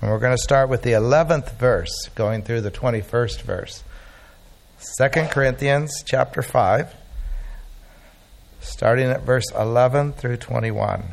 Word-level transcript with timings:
And 0.00 0.10
we're 0.10 0.18
going 0.18 0.36
to 0.36 0.42
start 0.42 0.70
with 0.70 0.82
the 0.82 0.92
11th 0.92 1.58
verse, 1.58 2.08
going 2.14 2.42
through 2.42 2.62
the 2.62 2.70
21st 2.70 3.42
verse. 3.42 3.84
2 4.98 5.08
Corinthians 5.26 6.02
chapter 6.06 6.40
5, 6.40 6.94
starting 8.60 9.10
at 9.10 9.22
verse 9.22 9.44
11 9.52 10.14
through 10.14 10.38
21. 10.38 11.04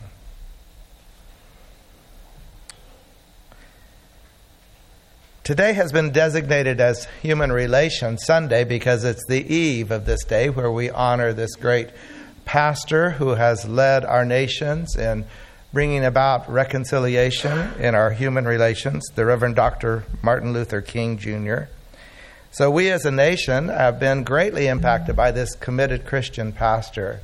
Today 5.44 5.74
has 5.74 5.92
been 5.92 6.12
designated 6.12 6.80
as 6.80 7.08
Human 7.22 7.52
Relations 7.52 8.24
Sunday 8.26 8.64
because 8.64 9.04
it's 9.04 9.26
the 9.28 9.54
eve 9.54 9.92
of 9.92 10.06
this 10.06 10.24
day 10.24 10.50
where 10.50 10.72
we 10.72 10.90
honor 10.90 11.34
this 11.34 11.56
great 11.56 11.90
pastor 12.46 13.12
who 13.12 13.30
has 13.30 13.68
led 13.68 14.06
our 14.06 14.24
nations 14.24 14.96
in 14.96 15.26
bringing 15.74 16.06
about 16.06 16.50
reconciliation 16.50 17.74
in 17.80 17.94
our 17.94 18.12
human 18.12 18.46
relations, 18.46 19.06
the 19.16 19.26
Reverend 19.26 19.56
Dr. 19.56 20.06
Martin 20.22 20.54
Luther 20.54 20.82
King 20.82 21.18
Jr. 21.18 21.64
So, 22.52 22.72
we 22.72 22.90
as 22.90 23.06
a 23.06 23.12
nation 23.12 23.68
have 23.68 24.00
been 24.00 24.24
greatly 24.24 24.68
impacted 24.68 25.16
by 25.16 25.32
this 25.32 25.56
committed 25.56 26.06
Christian 26.06 26.54
pastor. 26.54 27.20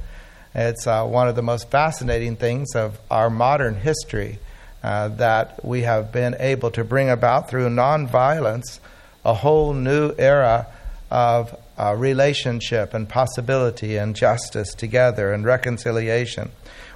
It's 0.54 0.86
uh, 0.86 1.06
one 1.06 1.28
of 1.28 1.36
the 1.36 1.42
most 1.42 1.72
fascinating 1.72 2.36
things 2.36 2.76
of 2.76 3.00
our 3.10 3.30
modern 3.30 3.76
history 3.76 4.40
uh, 4.84 5.08
that 5.08 5.64
we 5.66 5.84
have 5.84 6.12
been 6.12 6.36
able 6.40 6.70
to 6.72 6.84
bring 6.84 7.10
about 7.10 7.50
through 7.50 7.70
nonviolence 7.70 8.80
a 9.26 9.34
whole 9.34 9.74
new 9.74 10.14
era 10.18 10.68
of 11.10 11.56
uh, 11.78 11.96
relationship 11.98 12.94
and 12.94 13.08
possibility 13.08 13.98
and 13.98 14.16
justice 14.16 14.74
together 14.74 15.32
and 15.32 15.46
reconciliation. 15.46 16.52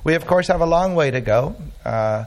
We, 0.08 0.16
of 0.16 0.26
course, 0.26 0.48
have 0.48 0.62
a 0.62 0.66
long 0.66 0.96
way 0.96 1.12
to 1.12 1.20
go. 1.20 1.58
Uh, 1.84 2.24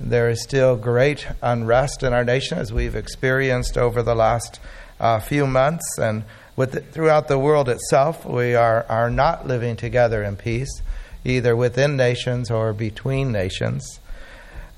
there 0.00 0.30
is 0.30 0.42
still 0.42 0.74
great 0.74 1.28
unrest 1.42 2.02
in 2.02 2.14
our 2.14 2.24
nation 2.24 2.56
as 2.56 2.72
we've 2.72 2.96
experienced 2.96 3.76
over 3.76 4.02
the 4.02 4.14
last 4.14 4.58
uh, 4.98 5.20
few 5.20 5.46
months, 5.46 5.98
and 5.98 6.24
the, 6.56 6.80
throughout 6.80 7.28
the 7.28 7.38
world 7.38 7.68
itself, 7.68 8.24
we 8.24 8.54
are, 8.54 8.86
are 8.88 9.10
not 9.10 9.46
living 9.46 9.76
together 9.76 10.22
in 10.24 10.36
peace, 10.36 10.80
either 11.22 11.54
within 11.54 11.94
nations 11.94 12.50
or 12.50 12.72
between 12.72 13.32
nations. 13.32 14.00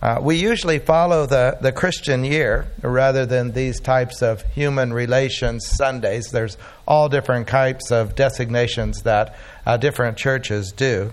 Uh, 0.03 0.19
we 0.21 0.35
usually 0.35 0.81
follow 0.81 1.27
the, 1.27 1.59
the 1.61 1.71
Christian 1.71 2.25
year 2.25 2.67
rather 2.83 3.25
than 3.25 3.53
these 3.53 3.79
types 3.79 4.21
of 4.21 4.43
human 4.47 4.93
relations 4.93 5.65
Sundays. 5.65 6.33
There's 6.33 6.59
all 6.89 7.09
different 7.09 7.47
types 7.47 7.93
of 7.93 8.17
designations 8.17 9.03
that 9.03 9.37
uh, 9.65 9.77
different 9.77 10.17
churches 10.19 10.73
do. 10.73 11.13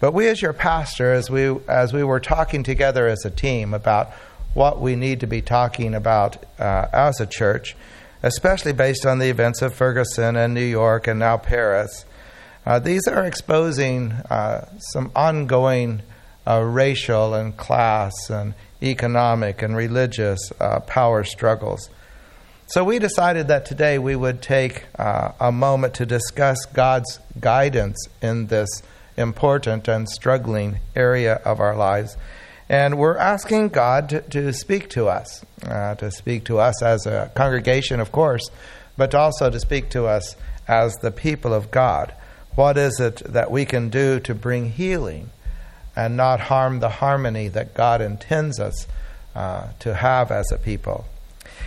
But 0.00 0.14
we, 0.14 0.28
as 0.28 0.40
your 0.40 0.54
pastor, 0.54 1.12
as 1.12 1.30
we, 1.30 1.54
as 1.68 1.92
we 1.92 2.02
were 2.02 2.20
talking 2.20 2.62
together 2.62 3.06
as 3.06 3.24
a 3.26 3.30
team 3.30 3.74
about 3.74 4.10
what 4.54 4.80
we 4.80 4.96
need 4.96 5.20
to 5.20 5.26
be 5.26 5.42
talking 5.42 5.94
about 5.94 6.42
uh, 6.58 6.86
as 6.92 7.20
a 7.20 7.26
church, 7.26 7.76
especially 8.22 8.72
based 8.72 9.04
on 9.04 9.18
the 9.18 9.28
events 9.28 9.60
of 9.60 9.74
Ferguson 9.74 10.36
and 10.36 10.54
New 10.54 10.64
York 10.64 11.06
and 11.06 11.18
now 11.18 11.36
Paris, 11.36 12.06
uh, 12.64 12.78
these 12.78 13.06
are 13.06 13.24
exposing 13.24 14.12
uh, 14.12 14.68
some 14.92 15.12
ongoing 15.14 16.02
uh, 16.46 16.60
racial 16.60 17.34
and 17.34 17.56
class 17.56 18.12
and 18.30 18.54
economic 18.82 19.60
and 19.60 19.76
religious 19.76 20.40
uh, 20.60 20.80
power 20.80 21.24
struggles. 21.24 21.90
So 22.68 22.84
we 22.84 22.98
decided 22.98 23.48
that 23.48 23.66
today 23.66 23.98
we 23.98 24.16
would 24.16 24.40
take 24.40 24.84
uh, 24.98 25.32
a 25.38 25.52
moment 25.52 25.94
to 25.94 26.06
discuss 26.06 26.64
God's 26.66 27.18
guidance 27.38 28.08
in 28.22 28.46
this 28.46 28.82
important 29.20 29.86
and 29.86 30.08
struggling 30.08 30.80
area 30.96 31.34
of 31.44 31.60
our 31.60 31.76
lives. 31.76 32.16
And 32.68 32.98
we're 32.98 33.16
asking 33.16 33.68
God 33.68 34.08
to, 34.08 34.22
to 34.22 34.52
speak 34.52 34.88
to 34.90 35.08
us, 35.08 35.44
uh, 35.64 35.94
to 35.96 36.10
speak 36.10 36.44
to 36.44 36.58
us 36.58 36.82
as 36.82 37.06
a 37.06 37.30
congregation, 37.34 38.00
of 38.00 38.10
course, 38.10 38.50
but 38.96 39.14
also 39.14 39.50
to 39.50 39.60
speak 39.60 39.90
to 39.90 40.06
us 40.06 40.34
as 40.66 40.94
the 40.96 41.10
people 41.10 41.54
of 41.54 41.70
God. 41.70 42.12
What 42.56 42.76
is 42.76 42.98
it 42.98 43.22
that 43.32 43.50
we 43.50 43.64
can 43.64 43.88
do 43.88 44.18
to 44.20 44.34
bring 44.34 44.70
healing 44.70 45.30
and 45.96 46.16
not 46.16 46.40
harm 46.40 46.80
the 46.80 46.88
harmony 46.88 47.48
that 47.48 47.74
God 47.74 48.00
intends 48.00 48.60
us 48.60 48.86
uh, 49.34 49.68
to 49.80 49.94
have 49.94 50.30
as 50.30 50.50
a 50.52 50.58
people. 50.58 51.04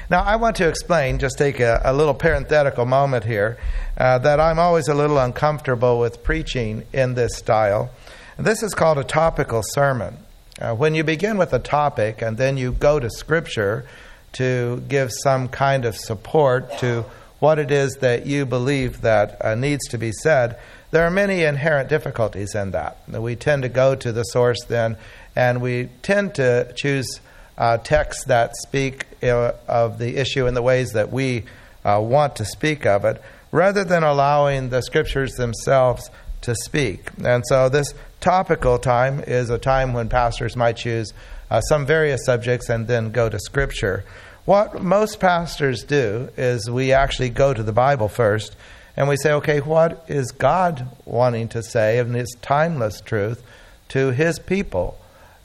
Now, 0.10 0.22
I 0.24 0.36
want 0.36 0.58
to 0.58 0.68
explain, 0.68 1.20
just 1.20 1.38
take 1.38 1.60
a, 1.60 1.82
a 1.84 1.94
little 1.94 2.14
parenthetical 2.14 2.86
moment 2.86 3.24
here, 3.24 3.58
uh, 3.98 4.18
that 4.20 4.40
I'm 4.40 4.60
always 4.60 4.88
a 4.88 4.94
little 4.94 5.18
uncomfortable 5.18 6.00
with 6.00 6.24
preaching 6.24 6.86
in 6.92 7.14
this 7.14 7.36
style. 7.36 7.90
This 8.38 8.64
is 8.64 8.74
called 8.74 8.98
a 8.98 9.04
topical 9.04 9.62
sermon. 9.64 10.18
Uh, 10.60 10.74
when 10.76 10.94
you 10.94 11.04
begin 11.04 11.38
with 11.38 11.54
a 11.54 11.60
topic 11.60 12.22
and 12.22 12.38
then 12.38 12.58
you 12.58 12.72
go 12.72 13.00
to 13.00 13.10
Scripture 13.10 13.86
to 14.34 14.84
give 14.88 15.12
some 15.12 15.48
kind 15.48 15.86
of 15.86 15.96
support 15.96 16.78
to 16.80 17.06
what 17.40 17.60
it 17.60 17.72
is 17.72 17.96
that 18.02 18.26
you 18.26 18.46
believe 18.46 19.02
that 19.02 19.44
uh, 19.44 19.56
needs 19.56 19.88
to 19.90 19.98
be 19.98 20.12
said, 20.12 20.58
there 20.92 21.06
are 21.06 21.12
many 21.12 21.44
inherent 21.44 21.90
difficulties 21.90 22.56
in 22.56 22.72
that. 22.72 22.98
We 23.08 23.36
tend 23.36 23.64
to 23.64 23.70
go 23.70 23.96
to 23.96 24.12
the 24.12 24.24
source 24.24 24.64
then, 24.68 24.96
and 25.36 25.62
we 25.62 25.90
tend 26.02 26.36
to 26.36 26.72
choose 26.76 27.20
uh, 27.58 27.78
texts 27.78 28.26
that 28.26 28.56
speak 28.56 29.06
uh, 29.22 29.54
of 29.68 30.00
the 30.00 30.18
issue 30.18 30.48
in 30.48 30.54
the 30.54 30.62
ways 30.62 30.92
that 30.92 31.12
we 31.12 31.44
uh, 31.86 32.00
want 32.04 32.36
to 32.38 32.46
speak 32.46 32.86
of 32.86 33.06
it, 33.06 33.22
rather 33.52 33.84
than 33.84 34.04
allowing 34.04 34.70
the 34.70 34.82
scriptures 34.82 35.34
themselves 35.34 36.10
to 36.42 36.56
speak. 36.56 37.10
And 37.24 37.44
so, 37.48 37.70
this 37.70 37.94
topical 38.20 38.78
time 38.78 39.20
is 39.20 39.50
a 39.50 39.58
time 39.58 39.94
when 39.94 40.10
pastors 40.10 40.56
might 40.56 40.78
choose 40.78 41.14
uh, 41.50 41.62
some 41.62 41.86
various 41.86 42.26
subjects 42.26 42.70
and 42.70 42.88
then 42.88 43.12
go 43.12 43.30
to 43.30 43.40
scripture. 43.40 44.04
What 44.46 44.82
most 44.82 45.20
pastors 45.20 45.84
do 45.84 46.30
is 46.36 46.70
we 46.70 46.92
actually 46.92 47.30
go 47.30 47.54
to 47.54 47.64
the 47.64 47.72
Bible 47.72 48.10
first 48.10 48.56
and 48.98 49.08
we 49.08 49.18
say, 49.18 49.32
okay, 49.34 49.60
what 49.60 50.06
is 50.08 50.32
God 50.32 50.88
wanting 51.06 51.48
to 51.50 51.64
say 51.64 51.98
in 51.98 52.14
His 52.14 52.36
timeless 52.42 53.02
truth 53.02 53.42
to 53.90 54.12
His 54.12 54.40
people? 54.40 54.98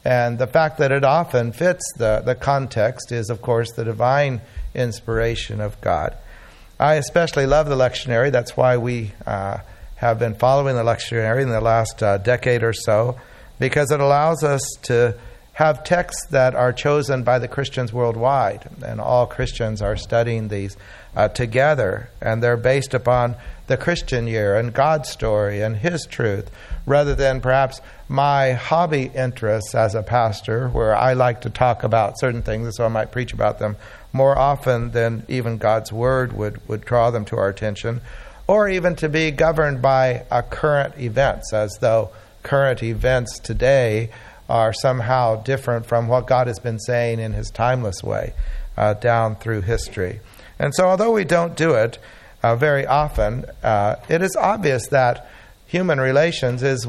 And 0.08 0.38
the 0.38 0.46
fact 0.46 0.78
that 0.78 0.91
it 0.91 1.04
often 1.04 1.52
fits 1.52 1.84
the, 1.98 2.22
the 2.24 2.34
context 2.34 3.12
is, 3.12 3.28
of 3.28 3.42
course, 3.42 3.72
the 3.72 3.84
divine 3.84 4.41
inspiration 4.74 5.60
of 5.60 5.78
God. 5.82 6.16
I 6.80 6.94
especially 6.94 7.44
love 7.44 7.69
the 7.69 7.76
lectionary. 7.76 8.32
That's 8.32 8.56
why 8.56 8.78
we 8.78 9.12
uh, 9.26 9.58
have 9.96 10.19
been 10.19 10.34
following 10.34 10.76
the 10.76 10.82
lectionary 10.82 11.42
in 11.42 11.50
the 11.50 11.60
last 11.60 12.02
uh, 12.02 12.16
decade 12.16 12.62
or 12.62 12.72
so, 12.72 13.20
because 13.58 13.91
it 13.91 14.00
allows 14.00 14.42
us 14.42 14.62
to 14.84 15.14
have 15.58 15.82
texts 15.82 16.24
that 16.30 16.54
are 16.54 16.72
chosen 16.72 17.24
by 17.24 17.36
the 17.36 17.48
Christians 17.48 17.92
worldwide, 17.92 18.70
and 18.80 19.00
all 19.00 19.26
Christians 19.26 19.82
are 19.82 19.96
studying 19.96 20.46
these 20.46 20.76
uh, 21.16 21.26
together, 21.26 22.08
and 22.20 22.41
they're 22.41 22.56
based 22.56 22.94
upon 22.94 23.34
the 23.66 23.76
Christian 23.76 24.28
year 24.28 24.54
and 24.54 24.72
God's 24.72 25.08
story 25.08 25.60
and 25.60 25.74
His 25.74 26.06
truth, 26.06 26.48
rather 26.86 27.12
than 27.12 27.41
perhaps 27.41 27.80
my 28.06 28.52
hobby 28.52 29.10
interests 29.12 29.74
as 29.74 29.96
a 29.96 30.02
pastor, 30.04 30.69
where 30.69 30.94
I 30.94 31.14
like 31.14 31.41
to 31.41 31.50
talk 31.50 31.82
about 31.82 32.20
certain 32.20 32.42
things, 32.42 32.66
and 32.66 32.75
so 32.76 32.84
I 32.84 32.88
might 32.88 33.10
preach 33.10 33.32
about 33.32 33.58
them 33.58 33.75
more 34.12 34.38
often 34.38 34.92
than 34.92 35.25
even 35.26 35.58
God's 35.58 35.92
Word 35.92 36.34
would, 36.34 36.69
would 36.69 36.84
draw 36.84 37.10
them 37.10 37.25
to 37.25 37.36
our 37.36 37.48
attention, 37.48 38.00
or 38.46 38.69
even 38.69 38.94
to 38.94 39.08
be 39.08 39.32
governed 39.32 39.82
by 39.82 40.22
current 40.50 40.96
events, 41.00 41.52
as 41.52 41.76
though 41.80 42.10
current 42.44 42.84
events 42.84 43.40
today 43.40 44.10
are 44.48 44.72
somehow 44.72 45.36
different 45.42 45.86
from 45.86 46.09
what 46.09 46.26
God 46.26 46.47
has 46.47 46.59
been 46.59 46.78
saying 46.78 47.20
in 47.20 47.32
His 47.32 47.50
timeless 47.50 48.03
way 48.03 48.32
uh, 48.76 48.94
down 48.94 49.36
through 49.36 49.62
history. 49.62 50.20
And 50.59 50.75
so, 50.75 50.86
although 50.86 51.12
we 51.12 51.25
don't 51.25 51.56
do 51.56 51.75
it 51.75 51.98
uh, 52.42 52.56
very 52.56 52.87
often, 52.87 53.44
uh, 53.62 53.97
it 54.08 54.22
is 54.22 54.37
obvious 54.37 54.88
that 54.88 55.28
human 55.66 56.00
relations 56.00 56.62
is 56.62 56.87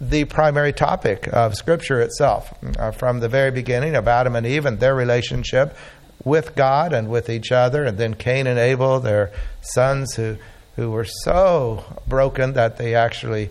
the 0.00 0.24
primary 0.24 0.72
topic 0.72 1.28
of 1.32 1.54
Scripture 1.54 2.00
itself. 2.00 2.54
Uh, 2.78 2.90
from 2.90 3.20
the 3.20 3.28
very 3.28 3.50
beginning 3.50 3.94
of 3.94 4.08
Adam 4.08 4.34
and 4.34 4.46
Eve 4.46 4.64
and 4.64 4.80
their 4.80 4.94
relationship 4.94 5.76
with 6.24 6.54
God 6.54 6.92
and 6.92 7.08
with 7.08 7.28
each 7.28 7.52
other, 7.52 7.84
and 7.84 7.98
then 7.98 8.14
Cain 8.14 8.46
and 8.46 8.58
Abel, 8.58 9.00
their 9.00 9.32
sons 9.60 10.14
who, 10.14 10.36
who 10.76 10.90
were 10.90 11.04
so 11.04 11.84
broken 12.06 12.54
that 12.54 12.76
they 12.78 12.94
actually 12.94 13.50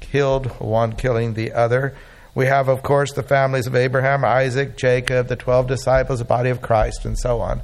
killed 0.00 0.46
one, 0.60 0.94
killing 0.94 1.34
the 1.34 1.52
other. 1.52 1.94
We 2.34 2.46
have, 2.46 2.68
of 2.68 2.82
course, 2.82 3.12
the 3.12 3.22
families 3.22 3.66
of 3.66 3.74
Abraham, 3.74 4.24
Isaac, 4.24 4.76
Jacob, 4.76 5.28
the 5.28 5.36
12 5.36 5.66
disciples, 5.66 6.20
the 6.20 6.24
body 6.24 6.50
of 6.50 6.62
Christ, 6.62 7.04
and 7.04 7.18
so 7.18 7.40
on. 7.40 7.62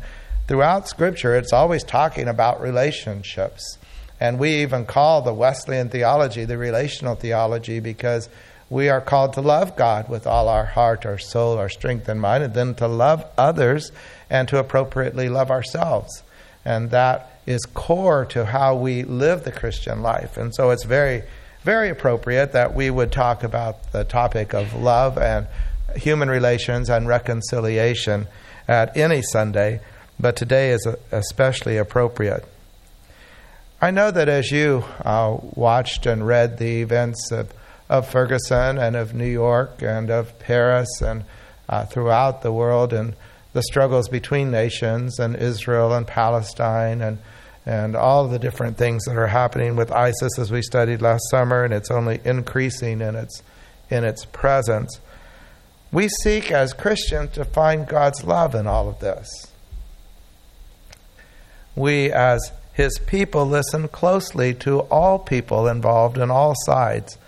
Throughout 0.49 0.89
Scripture, 0.89 1.35
it's 1.35 1.53
always 1.53 1.85
talking 1.85 2.29
about 2.29 2.61
relationships. 2.61 3.79
And 4.21 4.39
we 4.39 4.63
even 4.63 4.87
call 4.87 5.23
the 5.23 5.35
Wesleyan 5.35 5.89
theology 5.89 6.45
the 6.45 6.59
relational 6.59 7.15
theology 7.15 7.81
because 7.81 8.29
we 8.69 8.89
are 8.89 9.01
called 9.01 9.35
to 9.35 9.41
love 9.41 9.77
God 9.77 10.09
with 10.09 10.27
all 10.27 10.49
our 10.49 10.65
heart, 10.65 11.07
our 11.07 11.19
soul, 11.19 11.59
our 11.59 11.69
strength, 11.69 12.09
and 12.09 12.21
mind, 12.21 12.43
and 12.43 12.55
then 12.55 12.75
to 12.77 12.89
love 12.89 13.25
others 13.39 13.93
and 14.29 14.49
to 14.49 14.59
appropriately 14.59 15.29
love 15.29 15.51
ourselves. 15.51 16.23
And 16.65 16.91
that 16.91 17.41
is 17.47 17.65
core 17.65 18.25
to 18.27 18.47
how 18.47 18.75
we 18.75 19.05
live 19.05 19.45
the 19.45 19.53
Christian 19.53 20.03
life. 20.03 20.37
And 20.37 20.53
so 20.55 20.71
it's 20.71 20.85
very 20.85 21.23
very 21.67 21.91
appropriate 21.91 22.53
that 22.53 22.77
we 22.77 22.89
would 22.89 23.11
talk 23.11 23.43
about 23.43 23.91
the 23.91 24.05
topic 24.05 24.55
of 24.55 24.73
love 24.73 25.19
and 25.19 25.49
human 25.97 26.31
relations 26.31 26.89
and 26.89 27.09
reconciliation 27.09 28.29
at 28.69 28.97
any 28.97 29.21
Sunday, 29.21 29.81
but 30.21 30.37
today 30.37 30.71
is 30.71 30.87
especially 31.11 31.77
appropriate. 31.77 32.45
I 33.83 33.91
know 33.91 34.13
that 34.13 34.29
as 34.29 34.53
you 34.53 34.85
uh, 35.05 35.39
watched 35.41 36.07
and 36.07 36.25
read 36.25 36.59
the 36.59 36.83
events 36.83 37.33
of, 37.33 37.53
of 37.89 38.09
Ferguson 38.09 38.79
and 38.79 38.95
of 38.95 39.13
New 39.13 39.27
York 39.27 39.83
and 39.83 40.09
of 40.09 40.39
Paris 40.39 41.03
and 41.03 41.25
uh, 41.69 41.85
throughout 41.85 42.43
the 42.43 42.53
world 42.53 42.93
and 42.93 43.17
the 43.55 43.63
struggles 43.65 44.09
between 44.09 44.53
nations 44.53 45.19
and 45.19 45.35
Israel 45.35 45.93
and 45.93 46.07
Palestine 46.07 47.03
and 47.03 47.19
and 47.67 47.97
all 47.97 48.29
the 48.29 48.39
different 48.39 48.79
things 48.79 49.05
that 49.05 49.17
are 49.17 49.27
happening 49.27 49.75
with 49.75 49.91
ISIS 49.91 50.39
as 50.39 50.53
we 50.53 50.63
studied 50.63 51.03
last 51.03 51.29
summer, 51.31 51.65
and 51.65 51.75
it's 51.75 51.91
only 51.91 52.21
increasing 52.25 53.01
in 53.01 53.17
its 53.17 53.43
in 53.91 54.05
its 54.05 54.25
presence. 54.25 55.01
We 55.93 56.09
seek 56.23 56.51
as 56.51 56.73
Christians 56.73 57.33
to 57.35 57.45
find 57.45 57.87
God's 57.87 58.25
love 58.25 58.55
in 58.55 58.67
all 58.67 58.89
of 58.89 59.01
this. 59.01 59.29
We 61.75 62.11
as 62.13 62.53
his 62.73 62.99
people 63.07 63.47
listen 63.47 63.89
closely 63.89 64.55
to 64.55 64.81
all 64.81 65.19
people 65.19 65.67
involved 65.67 66.19
in 66.19 66.31
all 66.31 66.55
sides 66.65 67.19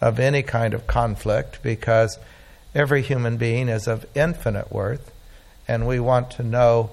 of 0.00 0.18
any 0.18 0.42
kind 0.42 0.74
of 0.74 0.86
conflict 0.86 1.60
because 1.62 2.18
every 2.74 3.02
human 3.02 3.36
being 3.36 3.68
is 3.68 3.86
of 3.86 4.06
infinite 4.14 4.72
worth, 4.72 5.12
and 5.68 5.86
we 5.86 6.00
want 6.00 6.30
to 6.32 6.42
know 6.42 6.90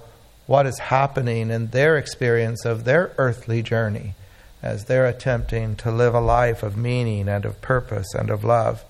what 0.51 0.67
is 0.67 0.79
happening 0.79 1.49
in 1.49 1.67
their 1.67 1.95
experience 1.95 2.65
of 2.65 2.83
their 2.83 3.13
earthly 3.17 3.61
journey 3.61 4.13
as 4.61 4.83
they're 4.83 5.05
attempting 5.05 5.77
to 5.77 5.89
live 5.89 6.13
a 6.13 6.19
life 6.19 6.61
of 6.61 6.75
meaning 6.75 7.29
and 7.29 7.45
of 7.45 7.61
purpose 7.61 8.13
and 8.13 8.29
of 8.29 8.43
love. 8.43 8.83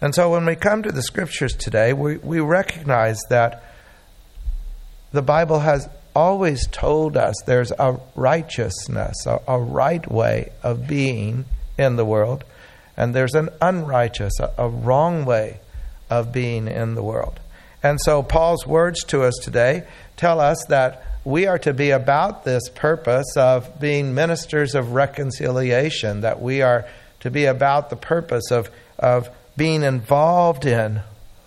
And 0.00 0.14
so 0.14 0.30
when 0.30 0.46
we 0.46 0.54
come 0.54 0.84
to 0.84 0.92
the 0.92 1.02
scriptures 1.02 1.56
today, 1.56 1.92
we, 1.92 2.18
we 2.18 2.38
recognize 2.38 3.18
that 3.28 3.64
the 5.10 5.20
Bible 5.20 5.58
has 5.58 5.88
always 6.14 6.64
told 6.68 7.16
us 7.16 7.34
there's 7.44 7.72
a 7.72 7.98
righteousness, 8.14 9.26
a, 9.26 9.40
a 9.48 9.58
right 9.58 10.08
way 10.08 10.52
of 10.62 10.86
being 10.86 11.46
in 11.76 11.96
the 11.96 12.04
world, 12.04 12.44
and 12.96 13.16
there's 13.16 13.34
an 13.34 13.48
unrighteous, 13.60 14.38
a, 14.38 14.52
a 14.56 14.68
wrong 14.68 15.24
way 15.24 15.58
of 16.08 16.32
being 16.32 16.68
in 16.68 16.94
the 16.94 17.02
world. 17.02 17.40
And 17.82 17.98
so 18.00 18.22
Paul's 18.22 18.64
words 18.64 19.02
to 19.06 19.22
us 19.22 19.34
today 19.42 19.84
tell 20.18 20.40
us 20.40 20.62
that 20.68 21.04
we 21.24 21.46
are 21.46 21.58
to 21.60 21.72
be 21.72 21.90
about 21.90 22.44
this 22.44 22.68
purpose 22.74 23.36
of 23.36 23.80
being 23.80 24.14
ministers 24.14 24.74
of 24.74 24.92
reconciliation, 24.92 26.20
that 26.20 26.42
we 26.42 26.60
are 26.60 26.86
to 27.20 27.30
be 27.30 27.46
about 27.46 27.90
the 27.90 27.96
purpose 27.96 28.50
of, 28.50 28.70
of 28.98 29.30
being 29.56 29.82
involved 29.82 30.66
in 30.66 31.00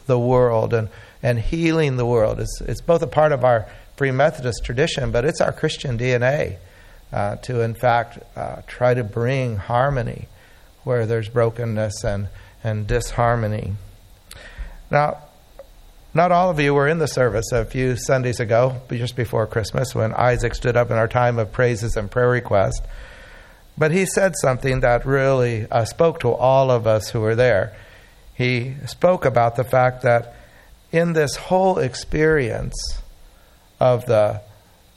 the 0.08 0.20
world 0.20 0.74
and, 0.74 0.90
and 1.22 1.40
healing 1.40 1.98
the 1.98 2.06
world. 2.06 2.40
It's, 2.40 2.62
it's 2.62 2.82
both 2.82 3.02
a 3.02 3.08
part 3.08 3.32
of 3.32 3.44
our 3.44 3.68
Free 3.98 4.12
Methodist 4.12 4.64
tradition, 4.64 5.12
but 5.12 5.26
it's 5.26 5.42
our 5.42 5.52
Christian 5.52 5.98
DNA 5.98 6.58
uh, 7.14 7.36
to, 7.38 7.62
in 7.62 7.74
fact, 7.74 8.20
uh, 8.36 8.62
try 8.68 8.94
to 8.94 9.04
bring 9.04 9.58
harmony 9.58 10.28
where 10.84 11.06
there's 11.06 11.30
brokenness 11.30 12.04
and, 12.04 12.28
and 12.64 12.88
disharmony. 12.88 13.74
Now, 14.90 15.20
not 16.14 16.32
all 16.32 16.50
of 16.50 16.60
you 16.60 16.74
were 16.74 16.90
in 16.90 17.00
the 17.00 17.08
service 17.08 17.52
a 17.54 17.64
few 17.64 17.96
Sundays 17.96 18.42
ago, 18.42 18.82
just 18.90 19.16
before 19.16 19.48
Christmas, 19.48 19.96
when 19.96 20.14
Isaac 20.14 20.54
stood 20.56 20.76
up 20.76 20.92
in 20.92 20.98
our 20.98 21.08
time 21.08 21.40
of 21.40 21.54
praises 21.54 21.96
and 21.96 22.12
prayer 22.12 22.30
request. 22.30 22.82
But 23.78 23.92
he 23.92 24.06
said 24.06 24.34
something 24.42 24.82
that 24.82 25.06
really 25.06 25.68
uh, 25.72 25.86
spoke 25.86 26.20
to 26.22 26.32
all 26.34 26.70
of 26.70 26.86
us 26.86 27.10
who 27.10 27.22
were 27.22 27.36
there. 27.36 27.74
He 28.34 28.76
spoke 28.88 29.24
about 29.24 29.56
the 29.56 29.64
fact 29.64 30.02
that 30.02 30.36
in 30.92 31.14
this 31.14 31.38
whole 31.38 31.80
experience 31.80 32.76
of 33.80 34.06
the 34.06 34.42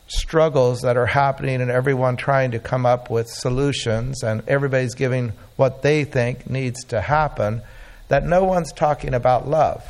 struggles 0.09 0.81
that 0.81 0.97
are 0.97 1.07
happening 1.07 1.63
and 1.63 1.71
everyone 1.71 2.17
trying 2.17 2.51
to 2.51 2.59
come 2.59 2.85
up 2.85 3.09
with 3.09 3.29
solutions 3.29 4.25
and 4.25 4.43
everybody's 4.49 4.95
giving 4.97 5.33
what 5.55 5.83
they 5.83 6.03
think 6.03 6.51
needs 6.51 6.83
to 6.87 7.01
happen, 7.01 7.63
that 8.09 8.25
no 8.25 8.43
one's 8.43 8.73
talking 8.73 9.15
about 9.15 9.49
love 9.49 9.89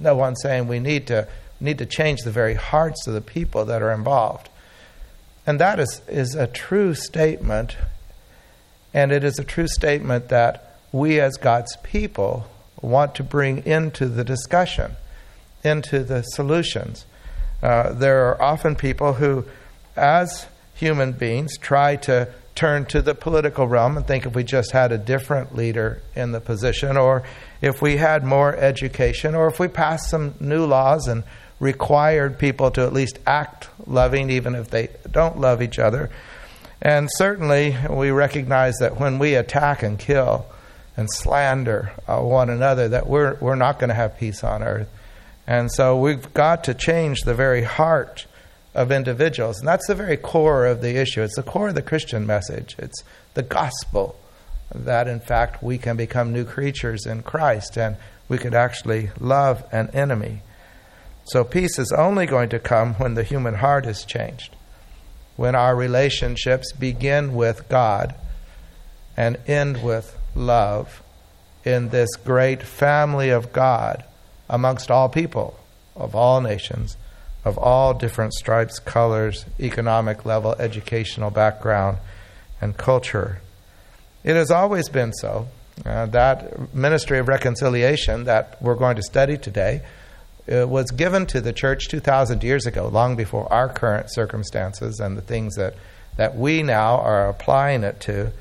no 0.00 0.14
one 0.14 0.36
saying 0.36 0.68
we 0.68 0.80
need 0.80 1.06
to 1.08 1.28
need 1.62 1.78
to 1.78 1.86
change 1.86 2.22
the 2.22 2.30
very 2.30 2.54
hearts 2.54 3.06
of 3.06 3.14
the 3.14 3.20
people 3.20 3.64
that 3.64 3.82
are 3.82 3.92
involved. 3.92 4.48
And 5.46 5.60
that 5.60 5.78
is, 5.78 6.02
is 6.08 6.34
a 6.34 6.46
true 6.46 6.94
statement, 6.94 7.76
and 8.92 9.12
it 9.12 9.24
is 9.24 9.38
a 9.38 9.44
true 9.44 9.68
statement 9.68 10.28
that 10.28 10.78
we 10.90 11.20
as 11.20 11.36
God's 11.36 11.76
people 11.82 12.46
want 12.80 13.14
to 13.16 13.22
bring 13.22 13.64
into 13.64 14.06
the 14.06 14.24
discussion, 14.24 14.96
into 15.64 16.02
the 16.02 16.22
solutions. 16.22 17.06
Uh, 17.62 17.92
there 17.92 18.26
are 18.26 18.42
often 18.42 18.74
people 18.74 19.14
who, 19.14 19.44
as 19.96 20.46
human 20.74 21.12
beings, 21.12 21.56
try 21.58 21.96
to 21.96 22.28
turn 22.54 22.84
to 22.86 23.00
the 23.00 23.14
political 23.14 23.66
realm 23.66 23.96
and 23.96 24.06
think 24.06 24.26
if 24.26 24.34
we 24.34 24.44
just 24.44 24.72
had 24.72 24.92
a 24.92 24.98
different 24.98 25.54
leader 25.54 26.02
in 26.14 26.32
the 26.32 26.40
position, 26.40 26.96
or 26.96 27.22
if 27.62 27.80
we 27.80 27.96
had 27.96 28.24
more 28.24 28.54
education, 28.54 29.34
or 29.34 29.46
if 29.46 29.58
we 29.58 29.68
passed 29.68 30.10
some 30.10 30.34
new 30.40 30.66
laws 30.66 31.06
and 31.06 31.22
required 31.60 32.38
people 32.38 32.72
to 32.72 32.82
at 32.82 32.92
least 32.92 33.20
act 33.24 33.68
loving, 33.86 34.28
even 34.30 34.56
if 34.56 34.68
they 34.68 34.88
don't 35.08 35.38
love 35.38 35.62
each 35.62 35.78
other. 35.78 36.10
And 36.82 37.08
certainly, 37.12 37.76
we 37.88 38.10
recognize 38.10 38.74
that 38.80 38.98
when 38.98 39.20
we 39.20 39.36
attack 39.36 39.84
and 39.84 39.96
kill 39.96 40.46
and 40.96 41.08
slander 41.08 41.92
uh, 42.08 42.18
one 42.18 42.50
another, 42.50 42.88
that 42.88 43.06
we're, 43.06 43.36
we're 43.40 43.54
not 43.54 43.78
going 43.78 43.88
to 43.88 43.94
have 43.94 44.18
peace 44.18 44.42
on 44.42 44.64
earth. 44.64 44.88
And 45.46 45.70
so 45.72 45.96
we've 45.96 46.34
got 46.34 46.64
to 46.64 46.74
change 46.74 47.20
the 47.20 47.34
very 47.34 47.62
heart 47.62 48.26
of 48.74 48.90
individuals. 48.90 49.60
And 49.60 49.68
that's 49.68 49.86
the 49.86 49.94
very 49.94 50.16
core 50.16 50.66
of 50.66 50.80
the 50.80 51.00
issue. 51.00 51.22
It's 51.22 51.36
the 51.36 51.42
core 51.44 51.68
of 51.68 51.76
the 51.76 51.82
Christian 51.82 52.26
message. 52.26 52.74
It's 52.78 53.04
the 53.34 53.42
gospel 53.42 54.18
that, 54.74 55.08
in 55.08 55.20
fact, 55.20 55.62
we 55.62 55.78
can 55.78 55.96
become 55.96 56.32
new 56.32 56.44
creatures 56.44 57.06
in 57.06 57.22
Christ 57.22 57.76
and 57.76 57.96
we 58.28 58.38
could 58.38 58.54
actually 58.54 59.10
love 59.20 59.64
an 59.72 59.90
enemy. 59.90 60.42
So, 61.24 61.44
peace 61.44 61.78
is 61.78 61.92
only 61.92 62.26
going 62.26 62.48
to 62.50 62.58
come 62.58 62.94
when 62.94 63.14
the 63.14 63.22
human 63.22 63.54
heart 63.54 63.86
is 63.86 64.04
changed, 64.04 64.56
when 65.36 65.54
our 65.54 65.76
relationships 65.76 66.72
begin 66.72 67.34
with 67.34 67.68
God 67.68 68.14
and 69.16 69.38
end 69.46 69.82
with 69.82 70.18
love 70.34 71.02
in 71.64 71.90
this 71.90 72.16
great 72.16 72.62
family 72.62 73.30
of 73.30 73.52
God 73.52 74.04
amongst 74.48 74.90
all 74.90 75.08
people 75.08 75.58
of 75.94 76.14
all 76.14 76.40
nations 76.40 76.96
of 77.44 77.58
all 77.58 77.94
different 77.94 78.32
stripes, 78.34 78.78
colors, 78.78 79.44
economic 79.58 80.24
level, 80.24 80.54
educational 80.58 81.30
background, 81.30 81.98
and 82.60 82.76
culture. 82.76 83.40
It 84.24 84.36
has 84.36 84.50
always 84.50 84.88
been 84.88 85.12
so. 85.12 85.48
Uh, 85.84 86.06
that 86.06 86.74
ministry 86.74 87.18
of 87.18 87.28
reconciliation 87.28 88.24
that 88.24 88.60
we're 88.62 88.76
going 88.76 88.96
to 88.96 89.02
study 89.02 89.36
today 89.36 89.82
uh, 90.52 90.66
was 90.68 90.90
given 90.90 91.26
to 91.26 91.40
the 91.40 91.52
church 91.52 91.88
2,000 91.88 92.44
years 92.44 92.66
ago, 92.66 92.88
long 92.88 93.16
before 93.16 93.52
our 93.52 93.68
current 93.68 94.12
circumstances 94.12 95.00
and 95.00 95.16
the 95.16 95.22
things 95.22 95.56
that, 95.56 95.74
that 96.16 96.36
we 96.36 96.62
now 96.62 96.98
are 96.98 97.28
applying 97.28 97.82
it 97.82 98.00
to. 98.00 98.32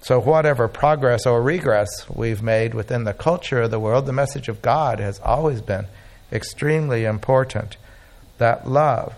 So, 0.00 0.20
whatever 0.20 0.68
progress 0.68 1.26
or 1.26 1.42
regress 1.42 1.88
we've 2.08 2.42
made 2.42 2.74
within 2.74 3.04
the 3.04 3.14
culture 3.14 3.62
of 3.62 3.70
the 3.70 3.80
world, 3.80 4.06
the 4.06 4.12
message 4.12 4.48
of 4.48 4.62
God 4.62 5.00
has 5.00 5.20
always 5.20 5.60
been 5.60 5.86
extremely 6.30 7.04
important 7.04 7.76
that 8.38 8.68
love. 8.68 9.14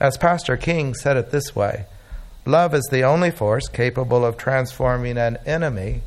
As 0.00 0.16
Pastor 0.16 0.56
King 0.56 0.94
said 0.94 1.16
it 1.16 1.30
this 1.30 1.54
way 1.54 1.86
love 2.46 2.74
is 2.74 2.88
the 2.90 3.02
only 3.02 3.30
force 3.30 3.68
capable 3.68 4.24
of 4.24 4.36
transforming 4.36 5.16
an 5.16 5.38
enemy 5.46 6.02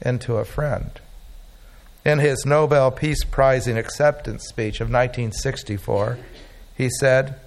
into 0.00 0.36
a 0.36 0.44
friend. 0.44 0.90
In 2.04 2.18
his 2.18 2.44
Nobel 2.46 2.90
Peace 2.90 3.24
Prizing 3.24 3.76
acceptance 3.76 4.46
speech 4.48 4.80
of 4.80 4.88
1964, 4.88 6.18
he 6.74 6.88
said, 6.98 7.38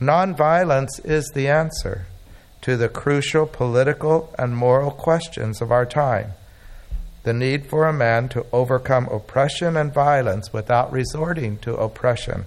Nonviolence 0.00 1.04
is 1.04 1.30
the 1.34 1.48
answer 1.48 2.06
to 2.62 2.76
the 2.76 2.88
crucial 2.88 3.46
political 3.46 4.34
and 4.38 4.56
moral 4.56 4.90
questions 4.90 5.62
of 5.62 5.70
our 5.70 5.86
time. 5.86 6.32
The 7.22 7.32
need 7.32 7.66
for 7.66 7.86
a 7.86 7.92
man 7.92 8.28
to 8.30 8.46
overcome 8.52 9.06
oppression 9.06 9.76
and 9.76 9.94
violence 9.94 10.52
without 10.52 10.92
resorting 10.92 11.58
to 11.58 11.76
oppression 11.76 12.44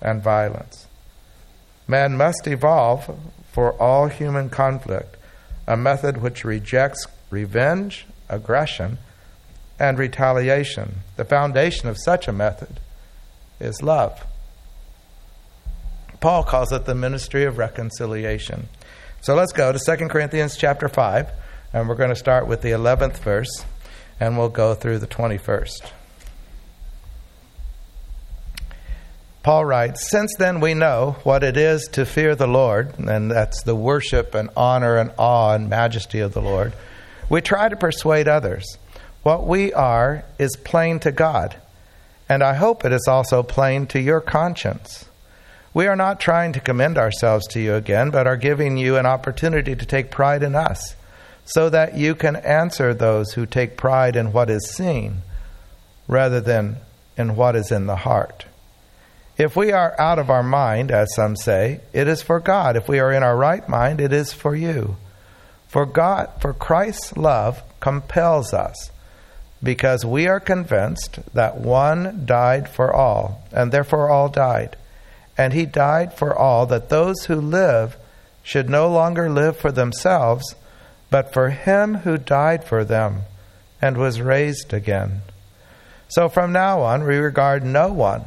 and 0.00 0.22
violence. 0.22 0.86
Man 1.88 2.16
must 2.16 2.46
evolve 2.46 3.18
for 3.54 3.72
all 3.80 4.08
human 4.08 4.50
conflict 4.50 5.16
a 5.68 5.76
method 5.76 6.20
which 6.20 6.44
rejects 6.44 7.06
revenge, 7.30 8.04
aggression, 8.28 8.98
and 9.78 9.96
retaliation. 9.96 10.96
The 11.16 11.24
foundation 11.24 11.88
of 11.88 11.96
such 11.96 12.26
a 12.26 12.32
method 12.32 12.80
is 13.60 13.80
love. 13.80 14.26
Paul 16.20 16.42
calls 16.42 16.72
it 16.72 16.84
the 16.84 16.96
ministry 16.96 17.44
of 17.44 17.56
reconciliation. 17.56 18.68
So 19.20 19.36
let's 19.36 19.52
go 19.52 19.72
to 19.72 19.78
2 19.78 20.08
Corinthians 20.08 20.56
chapter 20.56 20.88
5, 20.88 21.30
and 21.72 21.88
we're 21.88 21.94
going 21.94 22.10
to 22.10 22.16
start 22.16 22.48
with 22.48 22.60
the 22.60 22.72
11th 22.72 23.18
verse, 23.18 23.64
and 24.18 24.36
we'll 24.36 24.48
go 24.48 24.74
through 24.74 24.98
the 24.98 25.06
21st. 25.06 25.92
Paul 29.44 29.66
writes, 29.66 30.10
Since 30.10 30.36
then 30.38 30.58
we 30.58 30.72
know 30.72 31.16
what 31.22 31.44
it 31.44 31.58
is 31.58 31.86
to 31.92 32.06
fear 32.06 32.34
the 32.34 32.46
Lord, 32.46 32.98
and 32.98 33.30
that's 33.30 33.62
the 33.62 33.76
worship 33.76 34.34
and 34.34 34.48
honor 34.56 34.96
and 34.96 35.12
awe 35.18 35.52
and 35.52 35.68
majesty 35.68 36.20
of 36.20 36.32
the 36.32 36.40
Lord, 36.40 36.72
we 37.28 37.42
try 37.42 37.68
to 37.68 37.76
persuade 37.76 38.26
others. 38.26 38.64
What 39.22 39.46
we 39.46 39.70
are 39.74 40.24
is 40.38 40.56
plain 40.56 40.98
to 41.00 41.12
God, 41.12 41.56
and 42.26 42.42
I 42.42 42.54
hope 42.54 42.86
it 42.86 42.92
is 42.92 43.06
also 43.06 43.42
plain 43.42 43.86
to 43.88 44.00
your 44.00 44.22
conscience. 44.22 45.04
We 45.74 45.88
are 45.88 45.96
not 45.96 46.20
trying 46.20 46.54
to 46.54 46.60
commend 46.60 46.96
ourselves 46.96 47.46
to 47.48 47.60
you 47.60 47.74
again, 47.74 48.08
but 48.08 48.26
are 48.26 48.38
giving 48.38 48.78
you 48.78 48.96
an 48.96 49.04
opportunity 49.04 49.76
to 49.76 49.84
take 49.84 50.10
pride 50.10 50.42
in 50.42 50.54
us, 50.54 50.96
so 51.44 51.68
that 51.68 51.98
you 51.98 52.14
can 52.14 52.36
answer 52.36 52.94
those 52.94 53.34
who 53.34 53.44
take 53.44 53.76
pride 53.76 54.16
in 54.16 54.32
what 54.32 54.48
is 54.48 54.72
seen 54.74 55.20
rather 56.08 56.40
than 56.40 56.78
in 57.18 57.36
what 57.36 57.54
is 57.54 57.70
in 57.70 57.84
the 57.84 57.96
heart. 57.96 58.46
If 59.36 59.56
we 59.56 59.72
are 59.72 59.98
out 60.00 60.20
of 60.20 60.30
our 60.30 60.44
mind, 60.44 60.92
as 60.92 61.12
some 61.14 61.34
say, 61.34 61.80
it 61.92 62.06
is 62.06 62.22
for 62.22 62.38
God. 62.38 62.76
If 62.76 62.88
we 62.88 63.00
are 63.00 63.12
in 63.12 63.24
our 63.24 63.36
right 63.36 63.68
mind, 63.68 64.00
it 64.00 64.12
is 64.12 64.32
for 64.32 64.54
you. 64.54 64.96
For 65.66 65.86
God, 65.86 66.30
for 66.40 66.52
Christ's 66.52 67.16
love 67.16 67.60
compels 67.80 68.54
us, 68.54 68.92
because 69.60 70.04
we 70.04 70.28
are 70.28 70.38
convinced 70.38 71.18
that 71.34 71.56
one 71.56 72.24
died 72.26 72.68
for 72.68 72.94
all, 72.94 73.42
and 73.50 73.72
therefore 73.72 74.08
all 74.08 74.28
died. 74.28 74.76
And 75.36 75.52
he 75.52 75.66
died 75.66 76.14
for 76.14 76.32
all, 76.32 76.66
that 76.66 76.88
those 76.88 77.24
who 77.24 77.40
live 77.40 77.96
should 78.44 78.70
no 78.70 78.88
longer 78.88 79.28
live 79.28 79.56
for 79.56 79.72
themselves, 79.72 80.54
but 81.10 81.32
for 81.32 81.50
him 81.50 81.96
who 81.96 82.18
died 82.18 82.62
for 82.62 82.84
them 82.84 83.22
and 83.82 83.96
was 83.96 84.20
raised 84.20 84.72
again. 84.72 85.22
So 86.06 86.28
from 86.28 86.52
now 86.52 86.82
on, 86.82 87.02
we 87.02 87.16
regard 87.16 87.64
no 87.64 87.92
one 87.92 88.26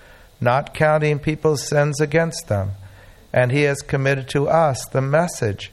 not 0.41 0.73
counting 0.73 1.19
people's 1.19 1.67
sins 1.67 2.01
against 2.01 2.47
them. 2.47 2.71
And 3.31 3.51
he 3.51 3.61
has 3.61 3.81
committed 3.81 4.27
to 4.29 4.49
us 4.49 4.83
the 4.87 5.01
message 5.01 5.71